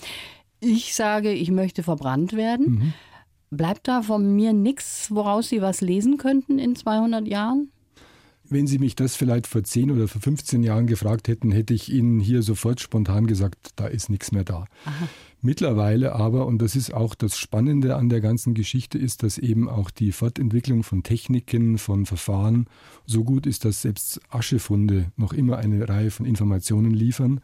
Ich 0.58 0.96
sage, 0.96 1.30
ich 1.30 1.52
möchte 1.52 1.84
verbrannt 1.84 2.32
werden. 2.32 2.66
Mhm. 2.66 2.94
Bleibt 3.50 3.86
da 3.86 4.02
von 4.02 4.34
mir 4.34 4.52
nichts, 4.52 5.12
woraus 5.12 5.48
Sie 5.48 5.62
was 5.62 5.80
lesen 5.80 6.18
könnten 6.18 6.58
in 6.58 6.74
200 6.74 7.28
Jahren? 7.28 7.70
Wenn 8.48 8.66
Sie 8.66 8.78
mich 8.78 8.94
das 8.94 9.16
vielleicht 9.16 9.46
vor 9.46 9.64
10 9.64 9.90
oder 9.90 10.08
vor 10.08 10.20
15 10.20 10.62
Jahren 10.62 10.86
gefragt 10.86 11.28
hätten, 11.28 11.50
hätte 11.50 11.74
ich 11.74 11.92
Ihnen 11.92 12.20
hier 12.20 12.42
sofort 12.42 12.80
spontan 12.80 13.26
gesagt, 13.26 13.70
da 13.76 13.86
ist 13.86 14.08
nichts 14.08 14.32
mehr 14.32 14.44
da. 14.44 14.66
Aha. 14.84 15.08
Mittlerweile 15.42 16.14
aber, 16.14 16.46
und 16.46 16.60
das 16.60 16.76
ist 16.76 16.92
auch 16.92 17.14
das 17.14 17.36
Spannende 17.36 17.96
an 17.96 18.08
der 18.08 18.20
ganzen 18.20 18.54
Geschichte, 18.54 18.98
ist, 18.98 19.22
dass 19.22 19.38
eben 19.38 19.68
auch 19.68 19.90
die 19.90 20.12
Fortentwicklung 20.12 20.82
von 20.82 21.02
Techniken, 21.02 21.78
von 21.78 22.06
Verfahren 22.06 22.66
so 23.04 23.22
gut 23.22 23.46
ist, 23.46 23.64
dass 23.64 23.82
selbst 23.82 24.20
Aschefunde 24.28 25.12
noch 25.16 25.32
immer 25.32 25.58
eine 25.58 25.88
Reihe 25.88 26.10
von 26.10 26.26
Informationen 26.26 26.92
liefern. 26.92 27.40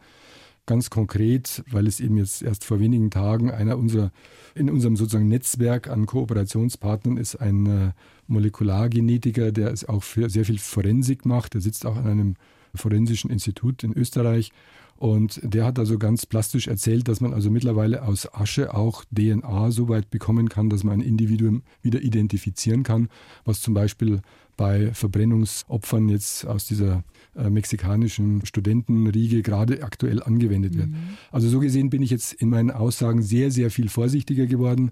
Ganz 0.65 0.89
konkret, 0.89 1.63
weil 1.69 1.87
es 1.87 1.99
eben 1.99 2.17
jetzt 2.17 2.41
erst 2.41 2.63
vor 2.63 2.79
wenigen 2.79 3.11
Tagen 3.11 3.51
einer 3.51 3.77
unserer, 3.77 4.11
in 4.55 4.69
unserem 4.69 4.95
sozusagen 4.95 5.27
Netzwerk 5.27 5.89
an 5.89 6.05
Kooperationspartnern 6.05 7.17
ist 7.17 7.35
ein 7.35 7.65
äh, 7.65 7.91
Molekulargenetiker, 8.27 9.51
der 9.51 9.71
es 9.71 9.87
auch 9.87 10.03
für 10.03 10.29
sehr 10.29 10.45
viel 10.45 10.59
Forensik 10.59 11.25
macht. 11.25 11.53
Der 11.53 11.61
sitzt 11.61 11.85
auch 11.85 11.95
an 11.95 12.07
einem 12.07 12.35
forensischen 12.75 13.29
Institut 13.29 13.83
in 13.83 13.93
Österreich. 13.93 14.51
Und 14.97 15.41
der 15.43 15.65
hat 15.65 15.79
also 15.79 15.97
ganz 15.97 16.25
plastisch 16.25 16.67
erzählt, 16.67 17.07
dass 17.07 17.19
man 17.19 17.33
also 17.33 17.49
mittlerweile 17.49 18.03
aus 18.03 18.33
Asche 18.33 18.73
auch 18.73 19.03
DNA 19.05 19.71
so 19.71 19.89
weit 19.89 20.09
bekommen 20.09 20.49
kann, 20.49 20.69
dass 20.69 20.83
man 20.83 20.99
ein 20.99 21.05
Individuum 21.05 21.63
wieder 21.81 22.01
identifizieren 22.01 22.83
kann, 22.83 23.09
was 23.43 23.61
zum 23.61 23.73
Beispiel 23.73 24.21
bei 24.55 24.93
Verbrennungsopfern 24.93 26.09
jetzt 26.09 26.45
aus 26.45 26.65
dieser 26.65 27.03
äh, 27.35 27.49
mexikanischen 27.49 28.45
Studentenriege 28.45 29.41
gerade 29.41 29.83
aktuell 29.83 30.21
angewendet 30.21 30.77
wird. 30.77 30.89
Mhm. 30.89 31.17
Also 31.31 31.49
so 31.49 31.59
gesehen 31.59 31.89
bin 31.89 32.03
ich 32.03 32.11
jetzt 32.11 32.33
in 32.33 32.49
meinen 32.49 32.71
Aussagen 32.71 33.23
sehr, 33.23 33.51
sehr 33.51 33.71
viel 33.71 33.89
vorsichtiger 33.89 34.45
geworden. 34.45 34.91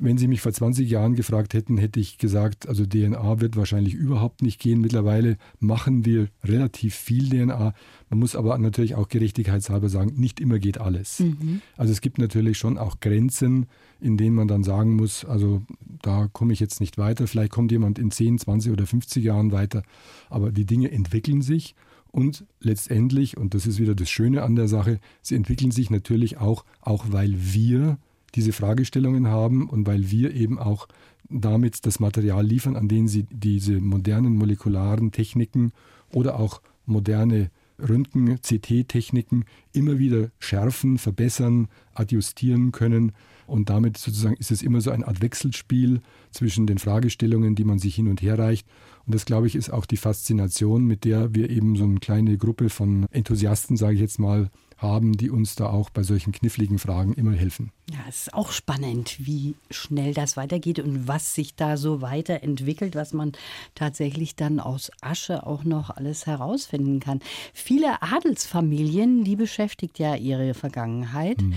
Wenn 0.00 0.16
Sie 0.16 0.28
mich 0.28 0.40
vor 0.40 0.52
20 0.52 0.88
Jahren 0.88 1.14
gefragt 1.14 1.54
hätten, 1.54 1.76
hätte 1.76 1.98
ich 1.98 2.18
gesagt, 2.18 2.68
also 2.68 2.86
DNA 2.86 3.40
wird 3.40 3.56
wahrscheinlich 3.56 3.94
überhaupt 3.94 4.42
nicht 4.42 4.60
gehen. 4.60 4.80
Mittlerweile 4.80 5.36
machen 5.58 6.04
wir 6.04 6.28
relativ 6.44 6.94
viel 6.94 7.28
DNA. 7.28 7.74
Man 8.08 8.18
muss 8.18 8.36
aber 8.36 8.56
natürlich 8.58 8.94
auch 8.94 9.08
gerechtigkeitshalber 9.08 9.88
sagen, 9.88 10.14
nicht 10.16 10.40
immer 10.40 10.58
geht 10.58 10.78
alles. 10.78 11.20
Mhm. 11.20 11.62
Also 11.76 11.92
es 11.92 12.00
gibt 12.00 12.18
natürlich 12.18 12.58
schon 12.58 12.78
auch 12.78 13.00
Grenzen, 13.00 13.66
in 14.00 14.16
denen 14.16 14.36
man 14.36 14.46
dann 14.46 14.62
sagen 14.62 14.94
muss, 14.94 15.24
also 15.24 15.62
da 16.02 16.28
komme 16.32 16.52
ich 16.52 16.60
jetzt 16.60 16.80
nicht 16.80 16.96
weiter. 16.96 17.26
Vielleicht 17.26 17.52
kommt 17.52 17.72
jemand 17.72 17.98
in 17.98 18.10
10, 18.10 18.38
20 18.38 18.72
oder 18.72 18.86
50 18.86 19.24
Jahren 19.24 19.50
weiter. 19.50 19.82
Aber 20.30 20.52
die 20.52 20.64
Dinge 20.64 20.92
entwickeln 20.92 21.42
sich 21.42 21.74
und 22.10 22.46
letztendlich, 22.60 23.36
und 23.36 23.54
das 23.54 23.66
ist 23.66 23.78
wieder 23.78 23.94
das 23.94 24.10
Schöne 24.10 24.42
an 24.42 24.56
der 24.56 24.68
Sache, 24.68 25.00
sie 25.22 25.34
entwickeln 25.34 25.70
sich 25.70 25.90
natürlich 25.90 26.38
auch, 26.38 26.64
auch 26.80 27.06
weil 27.10 27.34
wir 27.36 27.98
diese 28.34 28.52
Fragestellungen 28.52 29.28
haben 29.28 29.68
und 29.68 29.86
weil 29.86 30.10
wir 30.10 30.34
eben 30.34 30.58
auch 30.58 30.88
damit 31.28 31.84
das 31.86 32.00
Material 32.00 32.44
liefern, 32.44 32.76
an 32.76 32.88
dem 32.88 33.08
sie 33.08 33.26
diese 33.30 33.80
modernen 33.80 34.36
molekularen 34.36 35.12
Techniken 35.12 35.72
oder 36.12 36.38
auch 36.38 36.62
moderne 36.86 37.50
Röntgen, 37.80 38.40
CT-Techniken 38.40 39.44
immer 39.72 39.98
wieder 39.98 40.30
schärfen, 40.40 40.98
verbessern, 40.98 41.68
adjustieren 41.94 42.72
können. 42.72 43.12
Und 43.46 43.70
damit 43.70 43.96
sozusagen 43.96 44.36
ist 44.36 44.50
es 44.50 44.62
immer 44.62 44.80
so 44.80 44.90
eine 44.90 45.06
Art 45.06 45.22
Wechselspiel 45.22 46.00
zwischen 46.30 46.66
den 46.66 46.78
Fragestellungen, 46.78 47.54
die 47.54 47.64
man 47.64 47.78
sich 47.78 47.94
hin 47.94 48.08
und 48.08 48.20
her 48.20 48.38
reicht. 48.38 48.66
Und 49.08 49.14
das, 49.14 49.24
glaube 49.24 49.46
ich, 49.46 49.54
ist 49.54 49.72
auch 49.72 49.86
die 49.86 49.96
Faszination, 49.96 50.84
mit 50.84 51.06
der 51.06 51.34
wir 51.34 51.48
eben 51.48 51.76
so 51.76 51.84
eine 51.84 51.98
kleine 51.98 52.36
Gruppe 52.36 52.68
von 52.68 53.06
Enthusiasten, 53.10 53.78
sage 53.78 53.94
ich 53.94 54.00
jetzt 54.00 54.18
mal, 54.18 54.50
haben, 54.76 55.16
die 55.16 55.30
uns 55.30 55.54
da 55.54 55.70
auch 55.70 55.88
bei 55.88 56.02
solchen 56.02 56.30
kniffligen 56.30 56.78
Fragen 56.78 57.14
immer 57.14 57.32
helfen. 57.32 57.72
Ja, 57.90 58.00
es 58.06 58.26
ist 58.26 58.34
auch 58.34 58.52
spannend, 58.52 59.16
wie 59.18 59.54
schnell 59.70 60.12
das 60.12 60.36
weitergeht 60.36 60.78
und 60.78 61.08
was 61.08 61.34
sich 61.34 61.54
da 61.56 61.78
so 61.78 62.02
weiterentwickelt, 62.02 62.96
was 62.96 63.14
man 63.14 63.32
tatsächlich 63.74 64.36
dann 64.36 64.60
aus 64.60 64.92
Asche 65.00 65.46
auch 65.46 65.64
noch 65.64 65.88
alles 65.88 66.26
herausfinden 66.26 67.00
kann. 67.00 67.20
Viele 67.54 68.02
Adelsfamilien, 68.02 69.24
die 69.24 69.36
beschäftigt 69.36 69.98
ja 69.98 70.16
ihre 70.16 70.52
Vergangenheit. 70.52 71.40
Mhm. 71.40 71.54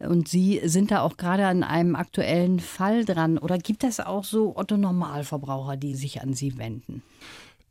Und 0.00 0.28
Sie 0.28 0.60
sind 0.64 0.90
da 0.90 1.02
auch 1.02 1.16
gerade 1.16 1.46
an 1.46 1.62
einem 1.62 1.94
aktuellen 1.94 2.58
Fall 2.58 3.04
dran. 3.04 3.36
Oder 3.38 3.58
gibt 3.58 3.84
es 3.84 4.00
auch 4.00 4.24
so 4.24 4.56
Otto 4.56 4.76
Normalverbraucher, 4.76 5.76
die 5.76 5.94
sich 5.94 6.22
an 6.22 6.32
Sie 6.32 6.56
wenden? 6.56 7.02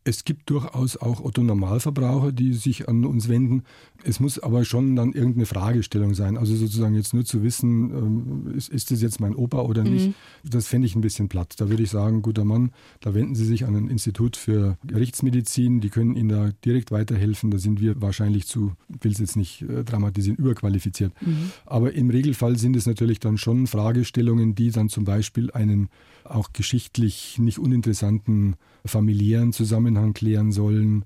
Es 0.10 0.24
gibt 0.24 0.50
durchaus 0.50 0.98
auch 0.98 1.24
Otto 1.24 1.44
Normalverbraucher, 1.44 2.32
die 2.32 2.54
sich 2.54 2.90
an 2.90 3.06
uns 3.06 3.30
wenden. 3.30 3.62
Es 4.04 4.20
muss 4.20 4.40
aber 4.40 4.66
schon 4.66 4.96
dann 4.96 5.14
irgendeine 5.14 5.46
Fragestellung 5.46 6.16
sein. 6.16 6.36
Also 6.36 6.56
sozusagen 6.56 6.96
jetzt 6.96 7.14
nur 7.14 7.26
zu 7.26 7.44
wissen, 7.44 7.92
ähm, 7.92 8.54
ist, 8.56 8.70
ist 8.70 8.90
das 8.90 9.04
jetzt 9.04 9.20
mein 9.20 9.36
Opa 9.36 9.62
oder 9.62 9.84
nicht, 9.84 10.08
mhm. 10.08 10.14
das 10.44 10.66
fände 10.66 10.88
ich 10.88 10.96
ein 10.96 11.02
bisschen 11.02 11.30
platt. 11.30 11.54
Da 11.58 11.70
würde 11.70 11.84
ich 11.84 11.92
sagen, 11.92 12.24
guter 12.24 12.44
Mann, 12.44 12.72
da 13.02 13.14
wenden 13.14 13.36
Sie 13.36 13.46
sich 13.46 13.66
an 13.66 13.76
ein 13.76 13.88
Institut 13.88 14.36
für 14.36 14.80
Gerichtsmedizin, 14.84 15.80
die 15.80 15.90
können 15.90 16.16
Ihnen 16.16 16.30
da 16.30 16.50
direkt 16.66 16.90
weiterhelfen. 16.90 17.52
Da 17.52 17.60
sind 17.60 17.80
wir 17.80 18.02
wahrscheinlich 18.02 18.48
zu, 18.48 18.74
ich 18.90 19.04
will 19.04 19.12
es 19.12 19.20
jetzt 19.20 19.36
nicht 19.36 19.62
äh, 19.62 19.84
dramatisieren, 19.84 20.38
überqualifiziert. 20.38 21.14
Mhm. 21.22 21.52
Aber 21.68 21.94
im 21.94 22.10
Regelfall 22.10 22.58
sind 22.58 22.76
es 22.76 22.88
natürlich 22.88 23.20
dann 23.20 23.38
schon 23.38 23.68
Fragestellungen, 23.68 24.56
die 24.56 24.72
dann 24.72 24.90
zum 24.90 25.04
Beispiel 25.04 25.52
einen 25.52 25.90
auch 26.30 26.54
geschichtlich 26.54 27.38
nicht 27.40 27.60
uninteressanten 27.60 28.56
familiären 28.86 29.54
Zusammenhang 29.54 30.14
klären 30.14 30.52
sollen. 30.52 31.06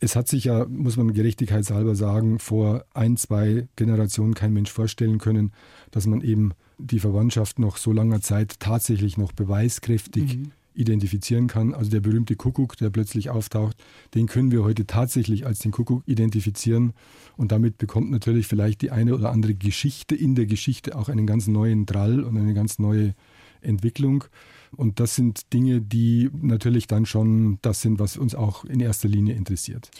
Es 0.00 0.16
hat 0.16 0.28
sich 0.28 0.44
ja, 0.44 0.66
muss 0.66 0.96
man 0.96 1.12
gerechtigkeitshalber 1.12 1.94
sagen, 1.94 2.38
vor 2.38 2.84
ein, 2.92 3.16
zwei 3.16 3.68
Generationen 3.76 4.34
kein 4.34 4.52
Mensch 4.52 4.70
vorstellen 4.70 5.18
können, 5.18 5.52
dass 5.90 6.06
man 6.06 6.20
eben 6.20 6.52
die 6.78 6.98
Verwandtschaft 6.98 7.58
noch 7.58 7.76
so 7.76 7.92
langer 7.92 8.20
Zeit 8.20 8.58
tatsächlich 8.58 9.16
noch 9.16 9.32
beweiskräftig 9.32 10.36
mhm. 10.38 10.52
identifizieren 10.74 11.46
kann. 11.46 11.72
Also 11.72 11.90
der 11.90 12.00
berühmte 12.00 12.36
Kuckuck, 12.36 12.76
der 12.76 12.90
plötzlich 12.90 13.30
auftaucht, 13.30 13.76
den 14.14 14.26
können 14.26 14.50
wir 14.50 14.64
heute 14.64 14.86
tatsächlich 14.86 15.46
als 15.46 15.60
den 15.60 15.70
Kuckuck 15.70 16.02
identifizieren. 16.06 16.92
Und 17.36 17.52
damit 17.52 17.78
bekommt 17.78 18.10
natürlich 18.10 18.46
vielleicht 18.46 18.82
die 18.82 18.90
eine 18.90 19.14
oder 19.14 19.30
andere 19.30 19.54
Geschichte 19.54 20.14
in 20.14 20.34
der 20.34 20.46
Geschichte 20.46 20.96
auch 20.96 21.08
einen 21.08 21.26
ganz 21.26 21.46
neuen 21.46 21.86
Drall 21.86 22.22
und 22.24 22.36
eine 22.36 22.54
ganz 22.54 22.78
neue 22.78 23.14
Entwicklung. 23.60 24.24
Und 24.74 25.00
das 25.00 25.14
sind 25.14 25.52
Dinge, 25.52 25.80
die 25.80 26.30
natürlich 26.40 26.86
dann 26.86 27.06
schon 27.06 27.58
das 27.62 27.80
sind, 27.80 27.98
was 27.98 28.16
uns 28.16 28.34
auch 28.34 28.64
in 28.64 28.80
erster 28.80 29.08
Linie 29.08 29.34
interessiert. 29.34 29.90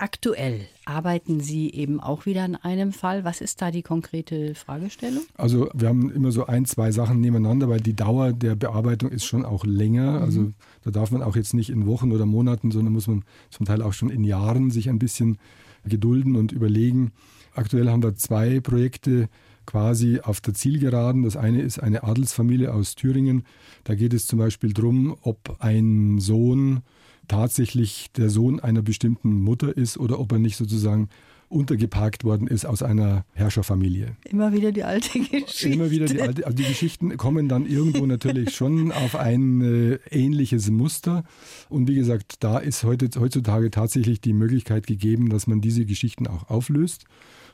Aktuell 0.00 0.66
arbeiten 0.86 1.40
Sie 1.40 1.70
eben 1.70 2.00
auch 2.00 2.24
wieder 2.24 2.42
an 2.44 2.56
einem 2.56 2.92
Fall. 2.92 3.24
Was 3.24 3.42
ist 3.42 3.60
da 3.60 3.70
die 3.70 3.82
konkrete 3.82 4.54
Fragestellung? 4.54 5.24
Also 5.36 5.68
wir 5.74 5.88
haben 5.88 6.10
immer 6.10 6.32
so 6.32 6.46
ein, 6.46 6.64
zwei 6.64 6.90
Sachen 6.90 7.20
nebeneinander, 7.20 7.68
weil 7.68 7.82
die 7.82 7.94
Dauer 7.94 8.32
der 8.32 8.54
Bearbeitung 8.56 9.10
ist 9.10 9.26
schon 9.26 9.44
auch 9.44 9.66
länger. 9.66 10.12
Mhm. 10.12 10.22
Also 10.22 10.52
da 10.84 10.90
darf 10.90 11.10
man 11.10 11.22
auch 11.22 11.36
jetzt 11.36 11.52
nicht 11.52 11.68
in 11.68 11.86
Wochen 11.86 12.12
oder 12.12 12.24
Monaten, 12.24 12.70
sondern 12.70 12.94
muss 12.94 13.08
man 13.08 13.24
zum 13.50 13.66
Teil 13.66 13.82
auch 13.82 13.92
schon 13.92 14.08
in 14.08 14.24
Jahren 14.24 14.70
sich 14.70 14.88
ein 14.88 14.98
bisschen 14.98 15.36
gedulden 15.84 16.34
und 16.34 16.52
überlegen. 16.52 17.12
Aktuell 17.54 17.90
haben 17.90 18.02
wir 18.02 18.14
zwei 18.16 18.60
Projekte, 18.60 19.28
quasi 19.66 20.20
auf 20.20 20.40
der 20.40 20.54
Zielgeraden. 20.54 21.22
Das 21.22 21.36
eine 21.36 21.60
ist 21.60 21.78
eine 21.78 22.04
Adelsfamilie 22.04 22.72
aus 22.72 22.94
Thüringen. 22.94 23.44
Da 23.84 23.94
geht 23.94 24.14
es 24.14 24.26
zum 24.26 24.38
Beispiel 24.38 24.72
darum, 24.72 25.16
ob 25.22 25.56
ein 25.60 26.18
Sohn 26.18 26.80
tatsächlich 27.28 28.10
der 28.16 28.30
Sohn 28.30 28.60
einer 28.60 28.82
bestimmten 28.82 29.42
Mutter 29.42 29.76
ist 29.76 29.98
oder 29.98 30.18
ob 30.18 30.32
er 30.32 30.38
nicht 30.38 30.56
sozusagen 30.56 31.08
untergeparkt 31.50 32.22
worden 32.22 32.46
ist 32.46 32.64
aus 32.64 32.82
einer 32.82 33.24
Herrscherfamilie. 33.34 34.16
Immer 34.24 34.52
wieder 34.52 34.70
die 34.70 34.84
alte 34.84 35.18
Geschichte. 35.18 35.68
Immer 35.68 35.90
wieder 35.90 36.06
die 36.06 36.22
alte. 36.22 36.46
Also 36.46 36.56
die 36.56 36.64
Geschichten 36.64 37.16
kommen 37.16 37.48
dann 37.48 37.66
irgendwo 37.66 38.06
natürlich 38.06 38.54
schon 38.54 38.92
auf 38.92 39.16
ein 39.16 39.60
äh, 39.60 39.98
ähnliches 40.10 40.70
Muster. 40.70 41.24
Und 41.68 41.88
wie 41.88 41.96
gesagt, 41.96 42.36
da 42.40 42.58
ist 42.58 42.84
heute, 42.84 43.10
heutzutage 43.20 43.70
tatsächlich 43.72 44.20
die 44.20 44.32
Möglichkeit 44.32 44.86
gegeben, 44.86 45.28
dass 45.28 45.48
man 45.48 45.60
diese 45.60 45.84
Geschichten 45.84 46.28
auch 46.28 46.48
auflöst. 46.48 47.04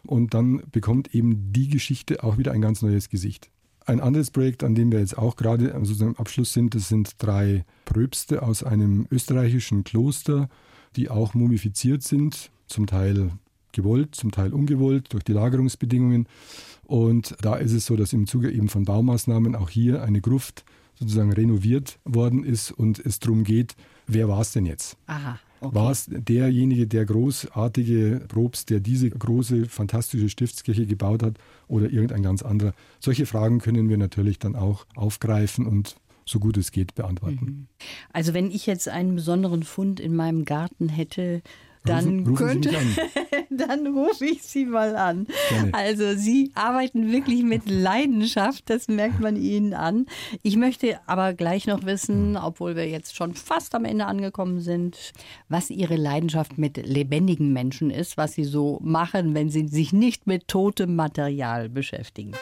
Und 0.07 0.35
dann 0.35 0.63
bekommt 0.71 1.15
eben 1.15 1.53
die 1.53 1.69
Geschichte 1.69 2.23
auch 2.25 2.39
wieder 2.39 2.53
ein 2.53 2.61
ganz 2.61 2.83
neues 2.83 3.09
Gesicht. 3.09 3.51
Ein 3.85 4.01
anderes 4.01 4.31
Projekt, 4.31 4.65
an 4.65 4.75
dem 4.75 4.91
wir 4.91 4.99
jetzt 4.99 5.17
auch 5.17 5.37
gerade 5.37 5.73
sozusagen 5.85 6.13
im 6.13 6.17
Abschluss 6.19 6.53
sind, 6.53 6.75
das 6.75 6.89
sind 6.89 7.15
drei 7.19 7.65
Pröbste 7.85 8.43
aus 8.43 8.65
einem 8.65 9.07
österreichischen 9.11 9.85
Kloster, 9.85 10.49
die 10.97 11.09
auch 11.09 11.35
mumifiziert 11.35 12.03
sind, 12.03 12.51
zum 12.67 12.87
Teil 12.87 13.31
gewollt, 13.73 14.15
zum 14.17 14.33
Teil 14.33 14.53
ungewollt 14.53 15.13
durch 15.13 15.23
die 15.23 15.33
Lagerungsbedingungen. 15.33 16.27
Und 16.85 17.37
da 17.43 17.57
ist 17.57 17.73
es 17.73 17.87
so, 17.87 17.95
dass 17.95 18.13
im 18.13 18.27
Zuge 18.27 18.51
eben 18.51 18.69
von 18.69 18.85
Baumaßnahmen 18.85 19.55
auch 19.55 19.71
hier 19.71 20.03
eine 20.03 20.21
Gruft 20.21 20.65
sozusagen 20.99 21.33
renoviert 21.33 21.99
worden 22.05 22.43
ist 22.43 22.73
und 22.73 22.99
es 22.99 23.21
darum 23.21 23.45
geht, 23.45 23.77
wer 24.07 24.29
war 24.29 24.41
es 24.41 24.53
denn 24.53 24.67
jetzt? 24.67 24.97
Aha. 25.07 25.39
Okay. 25.67 25.75
War 25.75 25.91
es 25.91 26.07
derjenige, 26.09 26.87
der 26.87 27.05
großartige 27.05 28.23
Probst, 28.29 28.71
der 28.71 28.81
diese 28.81 29.11
große, 29.11 29.67
fantastische 29.67 30.29
Stiftskirche 30.29 30.87
gebaut 30.87 31.23
hat 31.23 31.39
oder 31.69 31.91
irgendein 31.91 32.23
ganz 32.23 32.43
anderer? 32.43 32.73
Solche 33.01 33.27
Fragen 33.27 33.59
können 33.59 33.89
wir 33.89 33.99
natürlich 33.99 34.39
dann 34.39 34.57
auch 34.57 34.87
aufgreifen 34.95 35.67
und 35.67 35.97
so 36.25 36.41
gut 36.41 36.57
es 36.57 36.73
geht 36.73 36.95
beantworten. 36.95 37.45
Mhm. 37.45 37.67
Also 38.13 38.35
wenn 38.35 38.51
ich 38.51 38.67
jetzt 38.67 38.89
einen 38.89 39.15
besonderen 39.15 39.63
Fund 39.63 40.01
in 40.01 40.15
meinem 40.15 40.45
Garten 40.45 40.89
hätte, 40.89 41.43
dann 41.89 42.21
rufen, 42.21 42.29
rufen 42.29 42.37
könnte, 42.37 42.71
dann 43.51 43.87
rufe 43.87 44.25
ich 44.25 44.43
Sie 44.43 44.67
mal 44.67 44.97
an. 44.97 45.27
Gerne. 45.49 45.75
Also 45.75 46.15
Sie 46.15 46.51
arbeiten 46.55 47.11
wirklich 47.11 47.43
mit 47.43 47.69
Leidenschaft, 47.69 48.69
das 48.71 48.89
merkt 48.89 49.21
man 49.21 49.37
Ihnen 49.37 49.75
an. 49.75 50.07
Ich 50.43 50.57
möchte 50.57 50.99
aber 51.07 51.35
gleich 51.35 51.67
noch 51.67 51.85
wissen, 51.85 52.37
obwohl 52.37 52.77
wir 52.77 52.89
jetzt 52.89 53.17
schon 53.17 53.35
fast 53.35 53.75
am 53.75 53.85
Ende 53.85 54.07
angekommen 54.07 54.61
sind, 54.61 55.13
was 55.49 55.71
Ihre 55.71 55.97
Leidenschaft 55.97 56.59
mit 56.59 56.77
lebendigen 56.77 57.53
Menschen 57.53 57.91
ist, 57.91 58.17
was 58.17 58.35
Sie 58.35 58.45
so 58.45 58.79
machen, 58.83 59.35
wenn 59.35 59.51
Sie 59.51 59.69
sich 59.69 59.93
nicht 59.93 60.27
mit 60.27 60.49
totem 60.49 60.97
Material 60.97 61.69
beschäftigen. 61.69 62.33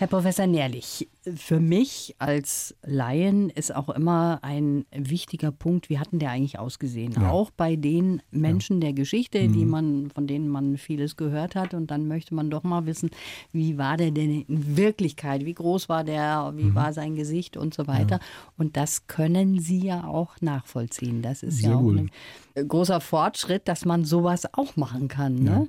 Herr 0.00 0.06
Professor 0.06 0.46
Nährlich, 0.46 1.10
für 1.36 1.60
mich 1.60 2.16
als 2.18 2.74
Laien 2.82 3.50
ist 3.50 3.76
auch 3.76 3.90
immer 3.90 4.38
ein 4.40 4.86
wichtiger 4.92 5.52
Punkt, 5.52 5.90
wie 5.90 5.98
hat 5.98 6.12
denn 6.12 6.20
der 6.20 6.30
eigentlich 6.30 6.58
ausgesehen? 6.58 7.12
Ja. 7.12 7.28
Auch 7.28 7.50
bei 7.50 7.76
den 7.76 8.22
Menschen 8.30 8.76
ja. 8.76 8.86
der 8.86 8.92
Geschichte, 8.94 9.46
mhm. 9.46 9.52
die 9.52 9.66
man, 9.66 10.10
von 10.10 10.26
denen 10.26 10.48
man 10.48 10.78
vieles 10.78 11.18
gehört 11.18 11.54
hat. 11.54 11.74
Und 11.74 11.90
dann 11.90 12.08
möchte 12.08 12.34
man 12.34 12.48
doch 12.48 12.62
mal 12.62 12.86
wissen, 12.86 13.10
wie 13.52 13.76
war 13.76 13.98
der 13.98 14.10
denn 14.10 14.40
in 14.40 14.78
Wirklichkeit? 14.78 15.44
Wie 15.44 15.52
groß 15.52 15.90
war 15.90 16.02
der? 16.02 16.54
Wie 16.56 16.64
mhm. 16.64 16.74
war 16.74 16.94
sein 16.94 17.14
Gesicht 17.14 17.58
und 17.58 17.74
so 17.74 17.86
weiter? 17.86 18.20
Ja. 18.20 18.26
Und 18.56 18.78
das 18.78 19.06
können 19.06 19.58
Sie 19.60 19.80
ja 19.80 20.04
auch 20.04 20.40
nachvollziehen. 20.40 21.20
Das 21.20 21.42
ist 21.42 21.58
Sehr 21.58 21.72
ja 21.72 21.76
auch 21.76 21.82
wohl. 21.82 22.08
ein 22.56 22.68
großer 22.68 23.02
Fortschritt, 23.02 23.68
dass 23.68 23.84
man 23.84 24.06
sowas 24.06 24.48
auch 24.54 24.76
machen 24.76 25.08
kann. 25.08 25.34
Ne? 25.34 25.68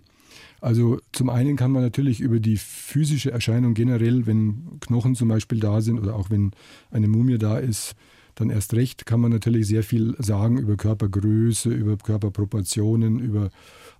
Also 0.59 0.99
zum 1.11 1.29
einen 1.29 1.55
kann 1.55 1.71
man 1.71 1.81
natürlich 1.81 2.19
über 2.19 2.39
die 2.39 2.57
physische 2.57 3.31
Erscheinung 3.31 3.73
generell, 3.73 4.25
wenn 4.25 4.79
Knochen 4.79 5.15
zum 5.15 5.27
Beispiel 5.27 5.59
da 5.59 5.81
sind 5.81 5.99
oder 5.99 6.15
auch 6.15 6.29
wenn 6.29 6.51
eine 6.91 7.07
Mumie 7.07 7.37
da 7.37 7.57
ist, 7.57 7.95
dann 8.35 8.49
erst 8.49 8.73
recht 8.73 9.05
kann 9.05 9.19
man 9.19 9.31
natürlich 9.31 9.67
sehr 9.67 9.83
viel 9.83 10.15
sagen 10.19 10.57
über 10.57 10.77
Körpergröße, 10.77 11.69
über 11.69 11.97
Körperproportionen, 11.97 13.19
über 13.19 13.49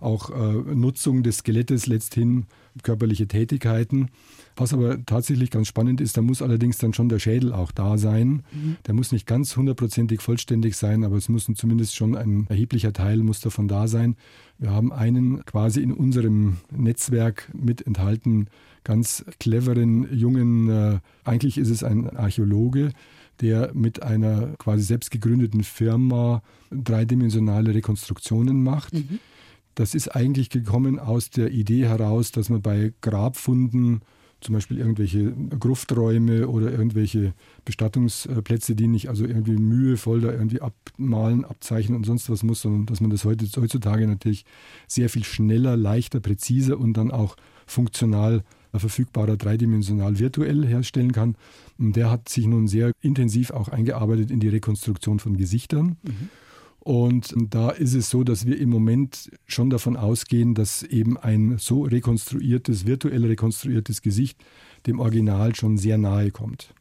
auch 0.02 0.30
äh, 0.30 0.74
Nutzung 0.74 1.22
des 1.22 1.38
Skelettes 1.38 1.86
letzthin, 1.86 2.46
körperliche 2.82 3.26
Tätigkeiten. 3.26 4.08
Was 4.56 4.74
aber 4.74 5.04
tatsächlich 5.06 5.50
ganz 5.50 5.68
spannend 5.68 6.00
ist, 6.00 6.16
da 6.16 6.22
muss 6.22 6.42
allerdings 6.42 6.76
dann 6.78 6.92
schon 6.92 7.08
der 7.08 7.18
Schädel 7.18 7.52
auch 7.52 7.72
da 7.72 7.96
sein. 7.96 8.42
Mhm. 8.52 8.76
Der 8.86 8.94
muss 8.94 9.12
nicht 9.12 9.26
ganz 9.26 9.56
hundertprozentig 9.56 10.20
vollständig 10.20 10.76
sein, 10.76 11.04
aber 11.04 11.16
es 11.16 11.28
muss 11.28 11.46
zumindest 11.54 11.96
schon 11.96 12.16
ein 12.16 12.46
erheblicher 12.48 12.92
Teil 12.92 13.18
muss 13.18 13.40
davon 13.40 13.68
da 13.68 13.88
sein. 13.88 14.16
Wir 14.58 14.70
haben 14.70 14.92
einen 14.92 15.44
quasi 15.46 15.80
in 15.80 15.92
unserem 15.92 16.58
Netzwerk 16.70 17.50
mit 17.54 17.86
enthalten, 17.86 18.48
ganz 18.84 19.24
cleveren 19.40 20.14
jungen, 20.14 20.68
äh, 20.68 20.98
eigentlich 21.24 21.56
ist 21.56 21.70
es 21.70 21.82
ein 21.82 22.14
Archäologe, 22.16 22.90
der 23.40 23.72
mit 23.74 24.02
einer 24.02 24.48
quasi 24.58 24.82
selbst 24.82 25.10
gegründeten 25.10 25.64
Firma 25.64 26.42
dreidimensionale 26.70 27.74
Rekonstruktionen 27.74 28.62
macht. 28.62 28.94
Mhm. 28.94 29.18
Das 29.74 29.94
ist 29.94 30.08
eigentlich 30.08 30.50
gekommen 30.50 30.98
aus 30.98 31.30
der 31.30 31.50
Idee 31.50 31.86
heraus, 31.86 32.30
dass 32.30 32.48
man 32.48 32.62
bei 32.62 32.92
Grabfunden 33.00 34.02
zum 34.42 34.54
Beispiel 34.54 34.78
irgendwelche 34.78 35.32
Grufträume 35.58 36.48
oder 36.48 36.72
irgendwelche 36.72 37.32
Bestattungsplätze, 37.64 38.74
die 38.74 38.88
nicht 38.88 39.08
also 39.08 39.24
irgendwie 39.24 39.56
mühevoll 39.56 40.20
da 40.20 40.32
irgendwie 40.32 40.60
abmalen, 40.60 41.44
abzeichnen 41.44 41.96
und 41.96 42.04
sonst 42.04 42.28
was 42.28 42.42
muss, 42.42 42.62
sondern 42.62 42.86
dass 42.86 43.00
man 43.00 43.10
das 43.10 43.24
heute, 43.24 43.46
heutzutage 43.60 44.06
natürlich 44.06 44.44
sehr 44.88 45.08
viel 45.08 45.24
schneller, 45.24 45.76
leichter, 45.76 46.20
präziser 46.20 46.78
und 46.78 46.94
dann 46.94 47.10
auch 47.10 47.36
funktional 47.66 48.42
verfügbarer, 48.74 49.36
dreidimensional 49.36 50.18
virtuell 50.18 50.66
herstellen 50.66 51.12
kann. 51.12 51.36
Und 51.78 51.94
der 51.96 52.10
hat 52.10 52.28
sich 52.28 52.46
nun 52.46 52.68
sehr 52.68 52.92
intensiv 53.00 53.50
auch 53.50 53.68
eingearbeitet 53.68 54.30
in 54.30 54.40
die 54.40 54.48
Rekonstruktion 54.48 55.18
von 55.18 55.36
Gesichtern. 55.36 55.96
Mhm. 56.02 56.30
Und 56.84 57.32
da 57.36 57.70
ist 57.70 57.94
es 57.94 58.10
so, 58.10 58.24
dass 58.24 58.44
wir 58.44 58.58
im 58.58 58.68
Moment 58.68 59.30
schon 59.46 59.70
davon 59.70 59.96
ausgehen, 59.96 60.54
dass 60.54 60.82
eben 60.82 61.16
ein 61.16 61.56
so 61.58 61.82
rekonstruiertes, 61.82 62.86
virtuell 62.86 63.24
rekonstruiertes 63.24 64.02
Gesicht 64.02 64.36
dem 64.88 64.98
Original 64.98 65.54
schon 65.54 65.78
sehr 65.78 65.96
nahe 65.96 66.32
kommt. 66.32 66.74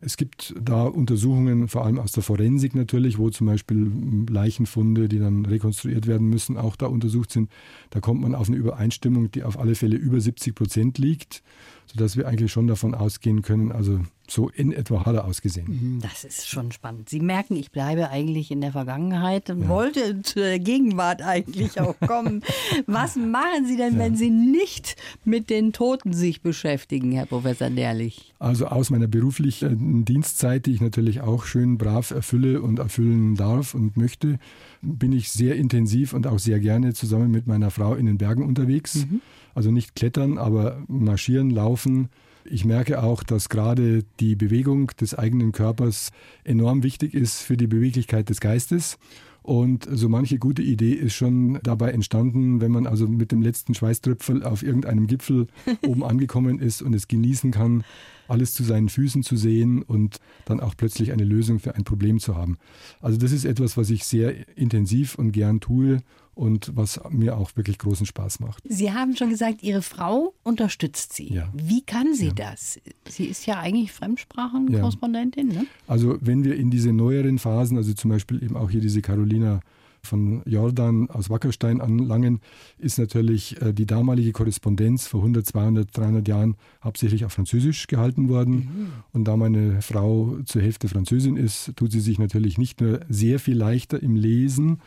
Es 0.00 0.16
gibt 0.16 0.54
da 0.58 0.84
Untersuchungen, 0.84 1.68
vor 1.68 1.84
allem 1.84 1.98
aus 1.98 2.12
der 2.12 2.22
Forensik 2.22 2.74
natürlich, 2.74 3.18
wo 3.18 3.28
zum 3.28 3.46
Beispiel 3.46 3.90
Leichenfunde, 4.28 5.08
die 5.08 5.18
dann 5.18 5.44
rekonstruiert 5.44 6.06
werden 6.06 6.28
müssen, 6.28 6.56
auch 6.56 6.76
da 6.76 6.86
untersucht 6.86 7.30
sind. 7.30 7.50
Da 7.90 8.00
kommt 8.00 8.22
man 8.22 8.34
auf 8.34 8.48
eine 8.48 8.56
Übereinstimmung, 8.56 9.30
die 9.30 9.42
auf 9.42 9.58
alle 9.58 9.74
Fälle 9.74 9.96
über 9.96 10.18
70 10.18 10.54
Prozent 10.54 10.98
liegt, 10.98 11.42
sodass 11.86 12.16
wir 12.16 12.26
eigentlich 12.26 12.52
schon 12.52 12.66
davon 12.66 12.94
ausgehen 12.94 13.42
können, 13.42 13.70
also 13.70 14.00
so 14.30 14.48
in 14.48 14.72
etwa 14.72 15.04
hat 15.04 15.14
er 15.14 15.24
ausgesehen. 15.24 15.66
Mhm, 15.68 16.00
das 16.00 16.24
ist 16.24 16.48
schon 16.48 16.72
spannend. 16.72 17.08
Sie 17.08 17.20
merken, 17.20 17.56
ich 17.56 17.70
bleibe 17.70 18.10
eigentlich 18.10 18.50
in 18.50 18.60
der 18.60 18.72
Vergangenheit 18.72 19.50
und 19.50 19.62
ja. 19.62 19.68
wollte 19.68 20.22
zur 20.22 20.58
Gegenwart 20.58 21.22
eigentlich 21.22 21.80
auch 21.80 21.94
kommen. 22.00 22.42
Was 22.86 23.16
machen 23.16 23.66
Sie 23.66 23.76
denn, 23.76 23.94
ja. 23.94 23.98
wenn 24.00 24.16
Sie 24.16 24.30
nicht 24.30 24.96
mit 25.24 25.50
den 25.50 25.72
Toten 25.72 26.12
sich 26.12 26.42
beschäftigen, 26.42 27.12
Herr 27.12 27.26
Professor 27.26 27.70
Nährlich? 27.70 28.34
Also 28.38 28.66
aus 28.66 28.90
meiner 28.90 29.06
beruflichen 29.06 30.04
Dienstzeit, 30.04 30.66
die 30.66 30.72
ich 30.72 30.80
natürlich 30.80 31.20
auch 31.20 31.44
schön 31.44 31.78
brav 31.78 32.10
erfülle 32.10 32.60
und 32.62 32.78
erfüllen 32.78 33.34
darf 33.34 33.74
und 33.74 33.96
möchte, 33.96 34.38
bin 34.82 35.12
ich 35.12 35.30
sehr 35.30 35.56
intensiv 35.56 36.12
und 36.12 36.26
auch 36.26 36.38
sehr 36.38 36.60
gerne 36.60 36.94
zusammen 36.94 37.30
mit 37.30 37.46
meiner 37.46 37.70
Frau 37.70 37.94
in 37.94 38.06
den 38.06 38.18
Bergen 38.18 38.44
unterwegs. 38.44 39.06
Mhm. 39.06 39.20
Also 39.54 39.70
nicht 39.70 39.94
klettern, 39.94 40.36
aber 40.36 40.82
marschieren, 40.86 41.50
laufen, 41.50 42.10
ich 42.50 42.64
merke 42.64 43.02
auch, 43.02 43.22
dass 43.22 43.48
gerade 43.48 44.04
die 44.20 44.36
Bewegung 44.36 44.88
des 45.00 45.14
eigenen 45.14 45.52
Körpers 45.52 46.10
enorm 46.44 46.82
wichtig 46.82 47.14
ist 47.14 47.42
für 47.42 47.56
die 47.56 47.66
Beweglichkeit 47.66 48.28
des 48.28 48.40
Geistes. 48.40 48.98
Und 49.46 49.86
so 49.88 50.08
manche 50.08 50.38
gute 50.38 50.62
Idee 50.62 50.92
ist 50.92 51.14
schon 51.14 51.60
dabei 51.62 51.92
entstanden, 51.92 52.60
wenn 52.60 52.72
man 52.72 52.88
also 52.88 53.06
mit 53.06 53.30
dem 53.30 53.42
letzten 53.42 53.74
Schweißtröpfel 53.74 54.42
auf 54.42 54.64
irgendeinem 54.64 55.06
Gipfel 55.06 55.46
oben 55.86 56.02
angekommen 56.02 56.58
ist 56.58 56.82
und 56.82 56.94
es 56.94 57.06
genießen 57.06 57.52
kann, 57.52 57.84
alles 58.26 58.54
zu 58.54 58.64
seinen 58.64 58.88
Füßen 58.88 59.22
zu 59.22 59.36
sehen 59.36 59.82
und 59.82 60.16
dann 60.46 60.58
auch 60.58 60.76
plötzlich 60.76 61.12
eine 61.12 61.24
Lösung 61.24 61.60
für 61.60 61.76
ein 61.76 61.84
Problem 61.84 62.18
zu 62.18 62.34
haben. 62.34 62.58
Also 63.00 63.18
das 63.18 63.30
ist 63.30 63.44
etwas, 63.44 63.76
was 63.76 63.90
ich 63.90 64.04
sehr 64.04 64.34
intensiv 64.58 65.14
und 65.14 65.30
gern 65.30 65.60
tue 65.60 65.98
und 66.36 66.70
was 66.74 67.00
mir 67.08 67.38
auch 67.38 67.56
wirklich 67.56 67.78
großen 67.78 68.04
Spaß 68.04 68.40
macht. 68.40 68.62
Sie 68.68 68.92
haben 68.92 69.16
schon 69.16 69.30
gesagt, 69.30 69.62
Ihre 69.62 69.80
Frau 69.80 70.34
unterstützt 70.42 71.14
Sie. 71.14 71.32
Ja. 71.32 71.50
Wie 71.54 71.80
kann 71.80 72.14
sie 72.14 72.26
ja. 72.26 72.34
das? 72.34 72.78
Sie 73.08 73.24
ist 73.24 73.46
ja 73.46 73.58
eigentlich 73.58 73.90
Fremdsprachenkorrespondentin. 73.92 75.48
Ne? 75.48 75.66
Also 75.86 76.18
wenn 76.20 76.44
wir 76.44 76.56
in 76.56 76.70
diese 76.70 76.92
neueren 76.92 77.38
Phasen, 77.38 77.78
also 77.78 77.94
zum 77.94 78.10
Beispiel 78.10 78.42
eben 78.44 78.54
auch 78.54 78.70
hier 78.70 78.82
diese 78.82 79.00
Carolina 79.00 79.60
von 80.02 80.42
Jordan 80.44 81.08
aus 81.08 81.30
Wackerstein 81.30 81.80
anlangen, 81.80 82.40
ist 82.78 82.98
natürlich 82.98 83.60
äh, 83.62 83.72
die 83.72 83.86
damalige 83.86 84.32
Korrespondenz 84.32 85.06
vor 85.06 85.20
100, 85.20 85.46
200, 85.46 85.96
300 85.96 86.28
Jahren 86.28 86.56
hauptsächlich 86.84 87.24
auf 87.24 87.32
Französisch 87.32 87.86
gehalten 87.86 88.28
worden. 88.28 88.54
Mhm. 88.54 88.88
Und 89.12 89.24
da 89.24 89.38
meine 89.38 89.80
Frau 89.80 90.36
zur 90.44 90.60
Hälfte 90.60 90.88
Französin 90.88 91.38
ist, 91.38 91.72
tut 91.76 91.92
sie 91.92 92.00
sich 92.00 92.18
natürlich 92.18 92.58
nicht 92.58 92.82
nur 92.82 93.00
sehr 93.08 93.38
viel 93.38 93.56
leichter 93.56 94.02
im 94.02 94.16
Lesen, 94.16 94.82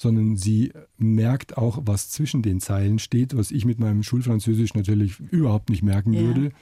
sondern 0.00 0.34
sie 0.34 0.72
merkt 0.96 1.58
auch, 1.58 1.82
was 1.84 2.08
zwischen 2.08 2.40
den 2.40 2.58
Zeilen 2.58 2.98
steht, 2.98 3.36
was 3.36 3.50
ich 3.50 3.66
mit 3.66 3.78
meinem 3.78 4.02
Schulfranzösisch 4.02 4.72
natürlich 4.72 5.20
überhaupt 5.20 5.68
nicht 5.68 5.82
merken 5.82 6.14
ja. 6.14 6.22
würde. 6.22 6.52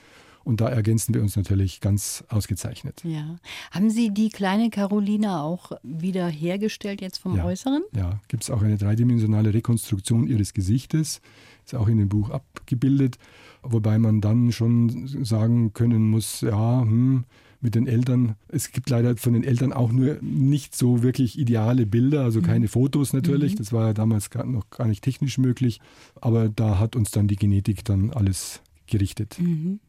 Und 0.43 0.59
da 0.59 0.67
ergänzen 0.67 1.13
wir 1.13 1.21
uns 1.21 1.37
natürlich 1.37 1.79
ganz 1.79 2.25
ausgezeichnet. 2.27 3.01
Ja. 3.05 3.37
Haben 3.71 3.91
Sie 3.91 4.09
die 4.09 4.27
kleine 4.27 4.69
Carolina 4.69 5.41
auch 5.41 5.71
wieder 5.83 6.27
hergestellt 6.27 6.99
jetzt 6.99 7.19
vom 7.19 7.37
ja. 7.37 7.45
Äußeren? 7.45 7.83
Ja, 7.95 8.19
gibt 8.27 8.43
es 8.43 8.49
auch 8.49 8.61
eine 8.61 8.77
dreidimensionale 8.77 9.53
Rekonstruktion 9.53 10.27
ihres 10.27 10.53
Gesichtes. 10.53 11.21
Ist 11.63 11.75
auch 11.75 11.87
in 11.87 11.97
dem 11.97 12.09
Buch 12.09 12.31
abgebildet. 12.31 13.19
Wobei 13.61 13.99
man 13.99 14.19
dann 14.19 14.51
schon 14.51 15.07
sagen 15.23 15.71
können 15.71 16.09
muss, 16.09 16.41
ja, 16.41 16.81
hm, 16.81 17.23
mit 17.61 17.75
den 17.75 17.87
Eltern. 17.87 18.35
Es 18.47 18.71
gibt 18.71 18.89
leider 18.89 19.17
von 19.17 19.33
den 19.33 19.43
Eltern 19.43 19.73
auch 19.73 19.91
nur 19.91 20.17
nicht 20.21 20.75
so 20.75 21.03
wirklich 21.03 21.37
ideale 21.37 21.85
Bilder, 21.85 22.23
also 22.23 22.41
keine 22.41 22.65
mhm. 22.65 22.69
Fotos 22.69 23.13
natürlich. 23.13 23.53
Mhm. 23.53 23.57
Das 23.57 23.73
war 23.73 23.87
ja 23.87 23.93
damals 23.93 24.29
gar, 24.29 24.45
noch 24.45 24.69
gar 24.69 24.87
nicht 24.87 25.03
technisch 25.03 25.37
möglich. 25.37 25.79
Aber 26.21 26.49
da 26.49 26.79
hat 26.79 26.95
uns 26.95 27.11
dann 27.11 27.27
die 27.27 27.35
Genetik 27.35 27.83
dann 27.83 28.11
alles 28.11 28.61
gerichtet. 28.87 29.37
Mhm. 29.39 29.79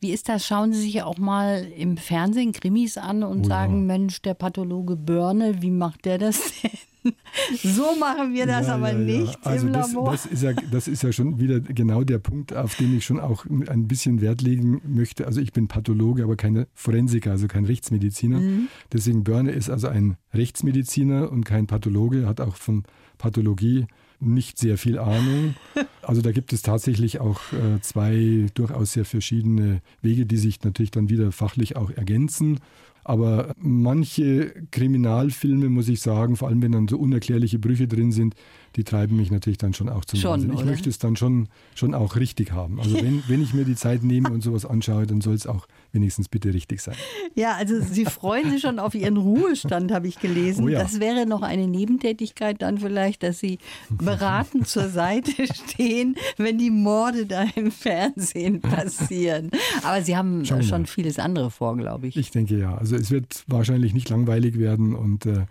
Wie 0.00 0.12
ist 0.12 0.28
das? 0.28 0.46
Schauen 0.46 0.72
Sie 0.72 0.80
sich 0.80 1.02
auch 1.02 1.18
mal 1.18 1.66
im 1.76 1.96
Fernsehen 1.96 2.52
Krimis 2.52 2.98
an 2.98 3.22
und 3.22 3.46
oh, 3.46 3.48
sagen, 3.48 3.80
ja. 3.80 3.96
Mensch, 3.98 4.22
der 4.22 4.34
Pathologe 4.34 4.96
Börne, 4.96 5.60
wie 5.60 5.70
macht 5.70 6.04
der 6.04 6.18
das 6.18 6.40
denn? 6.62 6.70
So 7.62 7.96
machen 7.98 8.34
wir 8.34 8.46
das 8.46 8.66
ja, 8.66 8.74
aber 8.74 8.92
ja, 8.92 8.98
nicht 8.98 9.38
also 9.46 9.66
im 9.66 9.72
das, 9.72 9.92
Labor. 9.92 10.12
Das 10.12 10.26
ist, 10.26 10.42
ja, 10.42 10.52
das 10.52 10.88
ist 10.88 11.02
ja 11.02 11.12
schon 11.12 11.38
wieder 11.38 11.60
genau 11.60 12.04
der 12.04 12.18
Punkt, 12.18 12.54
auf 12.54 12.76
den 12.76 12.96
ich 12.96 13.04
schon 13.04 13.20
auch 13.20 13.44
ein 13.46 13.86
bisschen 13.88 14.20
Wert 14.20 14.42
legen 14.42 14.80
möchte. 14.86 15.26
Also 15.26 15.40
ich 15.40 15.52
bin 15.52 15.68
Pathologe, 15.68 16.24
aber 16.24 16.36
kein 16.36 16.66
Forensiker, 16.74 17.30
also 17.30 17.48
kein 17.48 17.64
Rechtsmediziner. 17.64 18.40
Mhm. 18.40 18.68
Deswegen 18.92 19.24
Börne 19.24 19.52
ist 19.52 19.70
also 19.70 19.88
ein 19.88 20.16
Rechtsmediziner 20.34 21.30
und 21.30 21.44
kein 21.44 21.66
Pathologe, 21.66 22.26
hat 22.26 22.40
auch 22.40 22.56
von 22.56 22.84
Pathologie 23.18 23.86
nicht 24.20 24.58
sehr 24.58 24.78
viel 24.78 24.98
Ahnung. 24.98 25.54
Also 26.02 26.22
da 26.22 26.30
gibt 26.30 26.52
es 26.52 26.62
tatsächlich 26.62 27.18
auch 27.18 27.40
äh, 27.52 27.80
zwei 27.80 28.46
durchaus 28.54 28.92
sehr 28.92 29.04
verschiedene 29.04 29.82
Wege, 30.02 30.24
die 30.24 30.36
sich 30.36 30.62
natürlich 30.62 30.92
dann 30.92 31.08
wieder 31.08 31.32
fachlich 31.32 31.74
auch 31.74 31.90
ergänzen. 31.90 32.60
Aber 33.08 33.54
manche 33.56 34.52
Kriminalfilme, 34.72 35.68
muss 35.68 35.88
ich 35.88 36.00
sagen, 36.00 36.34
vor 36.34 36.48
allem 36.48 36.60
wenn 36.60 36.72
dann 36.72 36.88
so 36.88 36.98
unerklärliche 36.98 37.60
Brüche 37.60 37.86
drin 37.86 38.10
sind, 38.10 38.34
die 38.76 38.84
treiben 38.84 39.16
mich 39.16 39.30
natürlich 39.30 39.58
dann 39.58 39.72
schon 39.72 39.88
auch 39.88 40.04
zum 40.04 40.20
schon, 40.20 40.30
Wahnsinn. 40.32 40.52
Ich 40.52 40.58
oder? 40.58 40.66
möchte 40.66 40.90
es 40.90 40.98
dann 40.98 41.16
schon, 41.16 41.48
schon 41.74 41.94
auch 41.94 42.16
richtig 42.16 42.52
haben. 42.52 42.78
Also 42.78 42.96
wenn, 43.02 43.22
wenn 43.26 43.42
ich 43.42 43.54
mir 43.54 43.64
die 43.64 43.74
Zeit 43.74 44.02
nehme 44.02 44.30
und 44.30 44.42
sowas 44.42 44.66
anschaue, 44.66 45.06
dann 45.06 45.20
soll 45.20 45.34
es 45.34 45.46
auch 45.46 45.66
wenigstens 45.92 46.28
bitte 46.28 46.52
richtig 46.52 46.82
sein. 46.82 46.94
Ja, 47.34 47.54
also 47.54 47.80
Sie 47.80 48.04
freuen 48.04 48.50
sich 48.50 48.60
schon 48.60 48.78
auf 48.78 48.94
Ihren 48.94 49.16
Ruhestand, 49.16 49.92
habe 49.92 50.08
ich 50.08 50.20
gelesen. 50.20 50.64
Oh 50.64 50.68
ja. 50.68 50.80
Das 50.80 51.00
wäre 51.00 51.26
noch 51.26 51.42
eine 51.42 51.66
Nebentätigkeit 51.66 52.60
dann 52.60 52.78
vielleicht, 52.78 53.22
dass 53.22 53.38
Sie 53.38 53.58
beratend 53.88 54.68
zur 54.68 54.88
Seite 54.88 55.46
stehen, 55.54 56.16
wenn 56.36 56.58
die 56.58 56.70
Morde 56.70 57.24
da 57.24 57.44
im 57.54 57.70
Fernsehen 57.70 58.60
passieren. 58.60 59.50
Aber 59.82 60.02
Sie 60.02 60.16
haben 60.16 60.44
schon 60.44 60.86
vieles 60.86 61.18
andere 61.18 61.50
vor, 61.50 61.76
glaube 61.76 62.08
ich. 62.08 62.16
Ich 62.16 62.30
denke 62.30 62.58
ja. 62.58 62.76
Also 62.76 62.96
es 62.96 63.10
wird 63.10 63.44
wahrscheinlich 63.46 63.94
nicht 63.94 64.10
langweilig 64.10 64.58
werden 64.58 64.94
und 64.94 65.24
äh, 65.24 65.46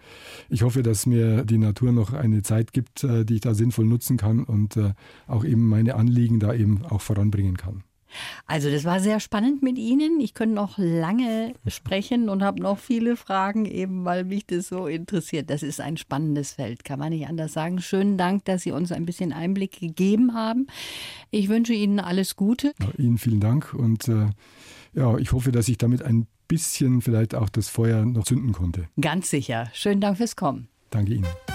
ich 0.49 0.61
hoffe, 0.61 0.83
dass 0.83 1.07
mir 1.07 1.43
die 1.43 1.57
Natur 1.57 1.91
noch 1.91 2.13
eine 2.13 2.43
Zeit 2.43 2.71
gibt, 2.71 3.03
äh, 3.15 3.25
die 3.25 3.36
ich 3.36 3.41
da 3.41 3.54
sinnvoll 3.54 3.86
nutzen 3.86 4.17
kann 4.17 4.43
und 4.43 4.78
äh, 4.78 4.93
auch 5.28 5.43
eben 5.43 5.67
meine 5.67 5.95
Anliegen 5.95 6.39
da 6.39 6.54
eben 6.54 6.84
auch 6.86 7.01
voranbringen 7.01 7.58
kann. 7.58 7.84
Also 8.45 8.69
das 8.69 8.86
war 8.86 8.99
sehr 8.99 9.19
spannend 9.19 9.62
mit 9.62 9.78
Ihnen. 9.78 10.19
Ich 10.19 10.34
könnte 10.34 10.56
noch 10.56 10.78
lange 10.78 11.54
sprechen 11.67 12.30
und 12.30 12.43
habe 12.43 12.62
noch 12.62 12.80
viele 12.80 13.15
Fragen, 13.17 13.65
eben 13.65 14.06
weil 14.06 14.23
mich 14.23 14.45
das 14.45 14.67
so 14.67 14.88
interessiert. 14.88 15.49
Das 15.49 15.63
ist 15.63 15.82
ein 15.82 15.97
spannendes 15.97 16.54
Feld, 16.54 16.84
kann 16.84 16.99
man 16.99 17.10
nicht 17.10 17.28
anders 17.28 17.54
sagen. 17.54 17.82
Schönen 17.82 18.17
Dank, 18.17 18.45
dass 18.45 18.63
Sie 18.63 18.71
uns 18.71 18.91
ein 18.91 19.06
bisschen 19.06 19.34
Einblick 19.34 19.80
gegeben 19.80 20.34
haben. 20.34 20.67
Ich 21.32 21.49
wünsche 21.49 21.73
Ihnen 21.73 21.99
alles 21.99 22.36
Gute. 22.36 22.73
Ja, 22.80 22.88
Ihnen 22.97 23.17
vielen 23.17 23.39
Dank 23.39 23.73
und 23.73 24.08
äh, 24.08 24.30
ja, 24.93 25.17
ich 25.17 25.32
hoffe, 25.34 25.51
dass 25.51 25.67
ich 25.67 25.78
damit 25.78 26.01
ein 26.01 26.28
bisschen 26.47 27.01
vielleicht 27.01 27.36
auch 27.36 27.49
das 27.49 27.69
Feuer 27.69 28.06
noch 28.06 28.23
zünden 28.23 28.54
konnte. 28.54 28.88
Ganz 29.01 29.30
sicher. 29.30 29.69
Schönen 29.73 29.99
Dank 29.99 30.17
fürs 30.17 30.36
Kommen. 30.36 30.67
Danke 30.89 31.15
Ihnen. 31.15 31.54